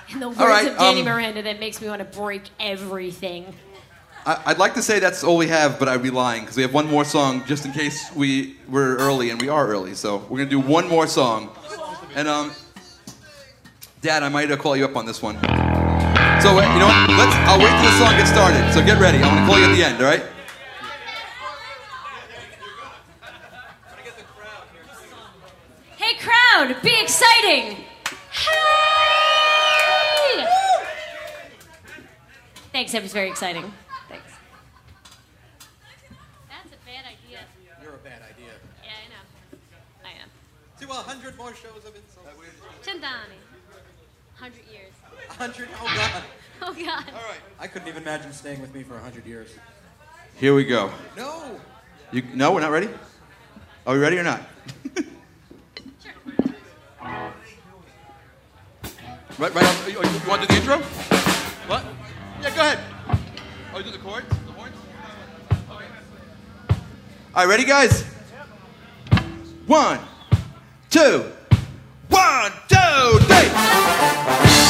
In 0.09 0.19
the 0.19 0.27
words 0.27 0.39
right, 0.39 0.67
of 0.67 0.77
Danny 0.77 0.99
um, 0.99 1.05
Miranda, 1.05 1.41
that 1.43 1.59
makes 1.59 1.81
me 1.81 1.87
want 1.87 1.99
to 1.99 2.17
break 2.17 2.43
everything. 2.59 3.55
I, 4.25 4.41
I'd 4.47 4.57
like 4.59 4.73
to 4.73 4.81
say 4.81 4.99
that's 4.99 5.23
all 5.23 5.37
we 5.37 5.47
have, 5.47 5.79
but 5.79 5.87
I'd 5.87 6.03
be 6.03 6.11
lying 6.11 6.41
because 6.41 6.57
we 6.57 6.63
have 6.63 6.73
one 6.73 6.87
more 6.87 7.05
song 7.05 7.43
just 7.45 7.65
in 7.65 7.71
case 7.71 8.13
we 8.13 8.57
we're 8.67 8.97
early, 8.97 9.29
and 9.29 9.41
we 9.41 9.49
are 9.49 9.65
early. 9.67 9.95
So 9.95 10.17
we're 10.29 10.39
gonna 10.39 10.49
do 10.49 10.59
one 10.59 10.87
more 10.89 11.07
song, 11.07 11.49
and 12.13 12.27
um, 12.27 12.51
Dad, 14.01 14.23
I 14.23 14.29
might 14.29 14.51
uh, 14.51 14.57
call 14.57 14.75
you 14.75 14.85
up 14.85 14.97
on 14.97 15.05
this 15.05 15.21
one. 15.21 15.35
So 15.35 16.59
uh, 16.59 16.73
you 16.73 16.79
know 16.79 16.87
what? 16.87 17.09
Let's. 17.09 17.35
I'll 17.47 17.57
wait 17.57 17.71
till 17.71 17.91
the 17.91 17.97
song 17.97 18.17
gets 18.17 18.29
started. 18.29 18.73
So 18.73 18.85
get 18.85 18.99
ready. 18.99 19.19
I'm 19.19 19.33
gonna 19.33 19.47
call 19.47 19.57
you 19.57 19.65
at 19.65 19.75
the 19.75 19.83
end. 19.83 19.97
All 19.97 20.09
right? 20.09 20.23
Thanks, 33.01 33.13
that 33.13 33.19
was 33.19 33.23
very 33.23 33.29
exciting. 33.31 33.73
Thanks. 34.07 34.31
That's 36.49 36.67
a 36.67 36.85
bad 36.85 37.05
idea. 37.05 37.39
You're 37.81 37.95
a 37.95 37.97
bad 37.97 38.21
idea. 38.21 38.53
Yeah, 38.83 38.91
I 38.91 39.09
know. 39.09 39.57
I 40.05 40.21
am. 40.21 40.29
Do 40.79 40.87
a 40.87 40.93
hundred 40.93 41.35
more 41.35 41.55
shows 41.55 41.83
of 41.83 41.95
insults. 41.95 42.29
Centani. 42.83 43.41
Hundred 44.35 44.61
years. 44.71 44.93
A 45.29 45.33
hundred? 45.33 45.69
Oh 45.81 45.95
God. 45.95 46.23
Oh 46.63 46.73
God. 46.73 47.05
All 47.15 47.27
right. 47.27 47.39
I 47.59 47.65
couldn't 47.65 47.87
even 47.87 48.03
imagine 48.03 48.31
staying 48.33 48.61
with 48.61 48.71
me 48.75 48.83
for 48.83 48.95
a 48.95 48.99
hundred 48.99 49.25
years. 49.25 49.49
Here 50.35 50.53
we 50.53 50.63
go. 50.63 50.91
No. 51.17 51.59
You 52.11 52.21
no, 52.35 52.51
we're 52.51 52.59
not 52.59 52.69
ready. 52.69 52.87
Are 53.87 53.95
we 53.95 53.99
ready 53.99 54.19
or 54.19 54.23
not? 54.23 54.41
Right, 59.39 59.55
right. 59.55 59.65
On, 59.65 59.87
you, 59.87 59.93
you 59.93 60.29
want 60.29 60.43
to 60.43 60.47
do 60.47 60.53
the 60.53 60.59
intro? 60.59 60.77
What? 61.65 61.83
Yeah, 62.41 62.55
go 62.55 62.61
ahead. 62.61 62.90
Oh, 63.73 63.79
you 63.79 63.89
the 63.89 63.97
chords, 63.99 64.27
the 64.27 64.51
horns. 64.51 64.75
Okay. 65.71 65.85
All 66.69 66.75
right, 67.35 67.47
ready, 67.47 67.63
guys? 67.63 68.03
One, 69.65 69.99
two, 70.89 71.23
one, 72.09 72.51
two, 72.67 73.19
three. 73.21 74.60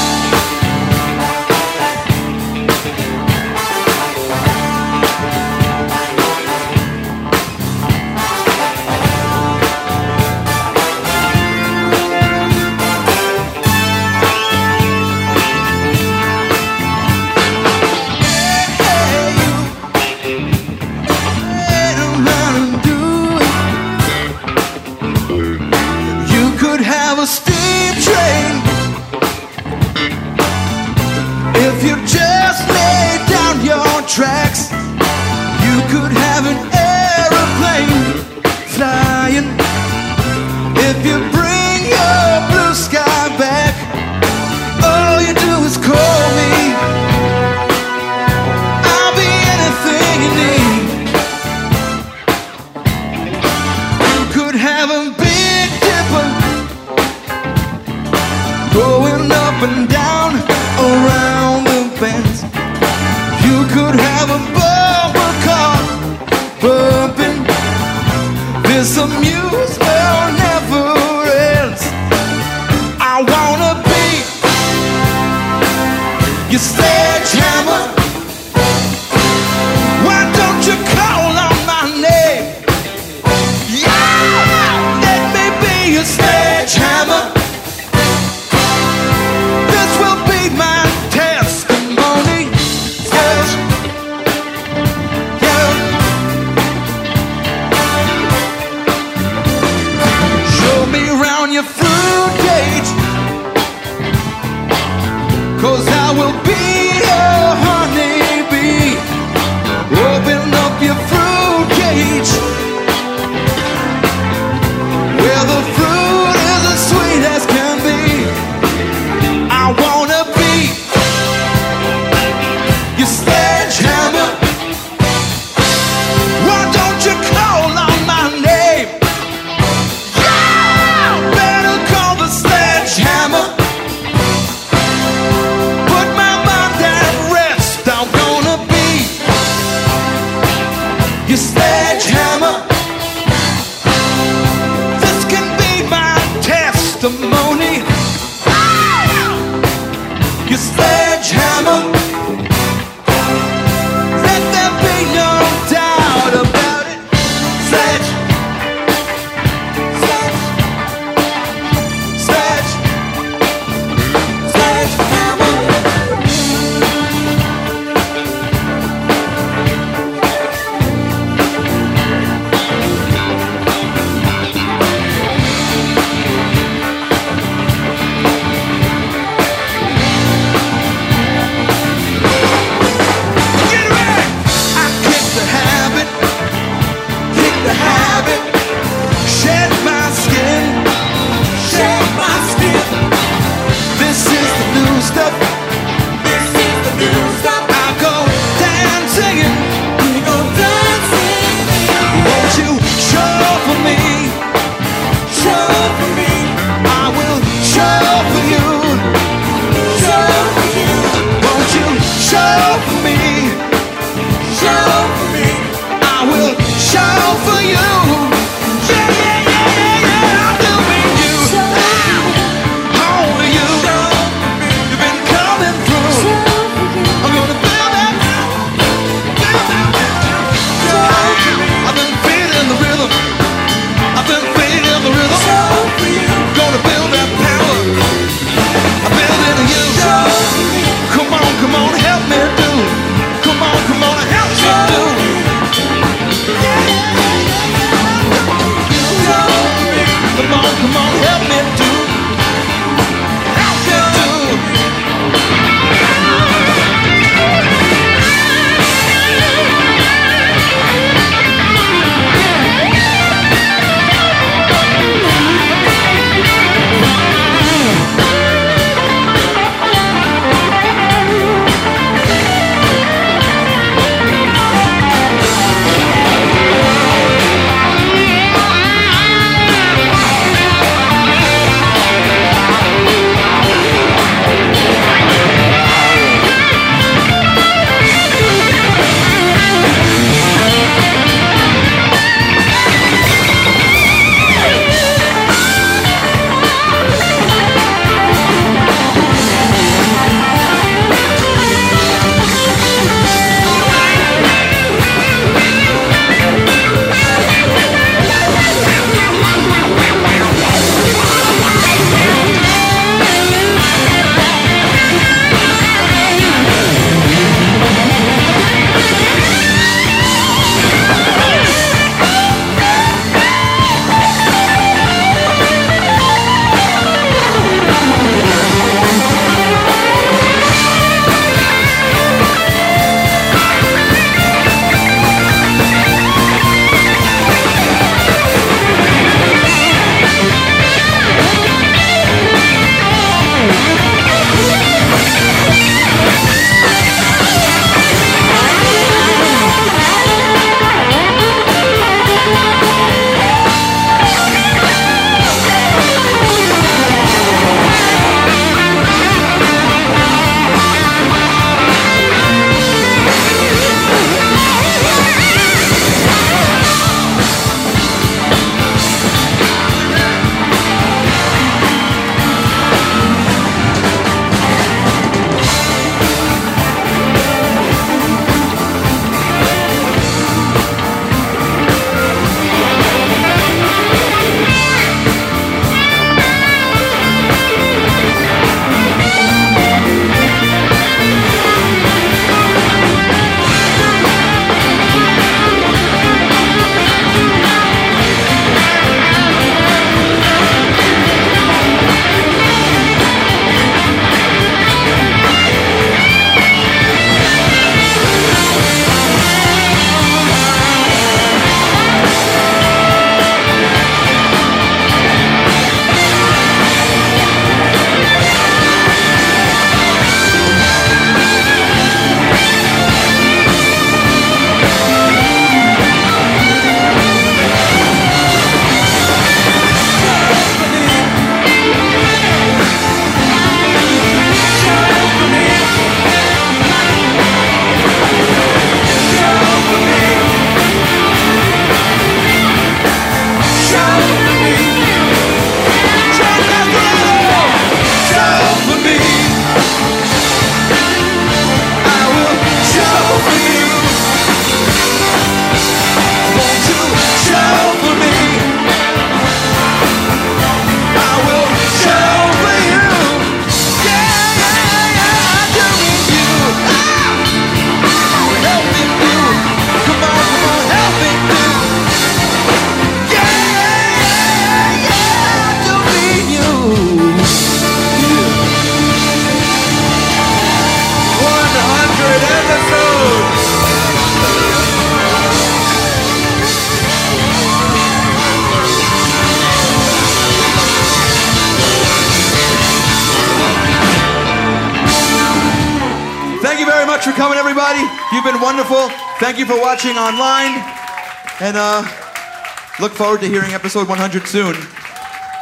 Look 503.02 503.14
forward 503.14 503.42
to 503.42 503.48
hearing 503.48 503.74
episode 503.74 504.08
100 504.08 504.46
soon. 504.46 504.76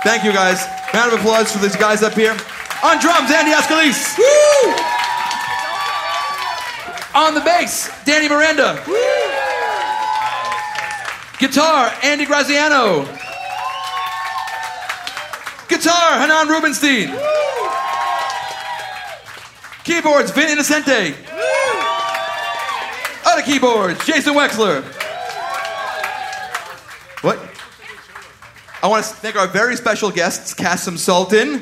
Thank 0.03 0.25
you 0.25 0.33
guys. 0.33 0.61
Round 0.93 1.13
of 1.13 1.19
applause 1.21 1.49
for 1.49 1.59
these 1.59 1.77
guys 1.77 2.03
up 2.03 2.11
here. 2.11 2.35
On 2.83 2.99
drums, 2.99 3.31
Andy 3.31 3.51
Escalise. 3.51 4.17
Woo! 4.17 4.73
On 7.15 7.33
the 7.33 7.39
bass, 7.39 7.89
Danny 8.03 8.27
Miranda. 8.27 8.83
Guitar, 11.39 11.93
Andy 12.03 12.25
Graziano. 12.25 13.05
Guitar, 15.69 16.19
Hanan 16.19 16.49
Rubinstein. 16.49 17.07
Keyboards, 19.85 20.31
Vin 20.31 20.49
Innocente. 20.49 21.15
Other 23.25 23.41
keyboards, 23.43 24.05
Jason 24.05 24.33
Wexler. 24.33 24.98
I 28.81 28.87
want 28.87 29.03
to 29.03 29.13
thank 29.15 29.35
our 29.35 29.47
very 29.47 29.75
special 29.75 30.09
guests, 30.09 30.53
Kasim 30.53 30.95
Sulton. 30.95 31.61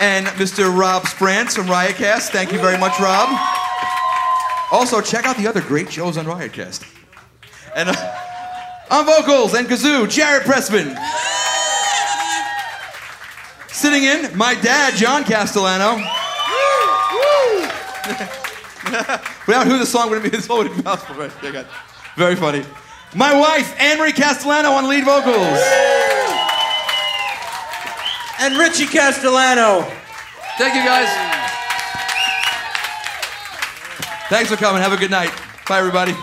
And 0.00 0.26
Mr. 0.38 0.72
Rob 0.76 1.04
Sprance 1.08 1.56
from 1.56 1.66
Riotcast. 1.66 2.28
Thank 2.28 2.52
you 2.52 2.60
very 2.60 2.78
much, 2.78 3.00
Rob. 3.00 3.28
Also, 4.70 5.00
check 5.00 5.26
out 5.26 5.36
the 5.36 5.48
other 5.48 5.60
great 5.60 5.90
shows 5.90 6.16
on 6.16 6.26
Riotcast. 6.26 6.86
And 7.74 7.88
uh, 7.88 8.14
on 8.92 9.04
vocals 9.04 9.54
and 9.54 9.66
kazoo, 9.66 10.08
Jared 10.08 10.44
Pressman. 10.44 10.96
Sitting 13.66 14.04
in, 14.04 14.36
my 14.38 14.54
dad, 14.54 14.94
John 14.94 15.24
Castellano. 15.24 15.96
Without 19.48 19.66
who 19.66 19.76
the 19.78 19.86
song 19.86 20.08
wouldn't 20.08 20.30
be, 20.30 20.36
this 20.36 20.46
possible. 20.46 21.16
Right? 21.16 21.32
Very 22.16 22.36
funny. 22.36 22.64
My 23.14 23.38
wife, 23.38 23.74
Anne-Marie 23.80 24.12
Castellano 24.12 24.72
on 24.72 24.88
lead 24.88 25.04
vocals. 25.04 25.58
And 28.40 28.56
Richie 28.56 28.86
Castellano. 28.86 29.82
Thank 30.58 30.74
you, 30.74 30.84
guys. 30.84 31.08
Thanks 34.28 34.50
for 34.50 34.56
coming. 34.56 34.82
Have 34.82 34.92
a 34.92 34.96
good 34.96 35.10
night. 35.10 35.32
Bye, 35.68 35.78
everybody. 35.78 36.14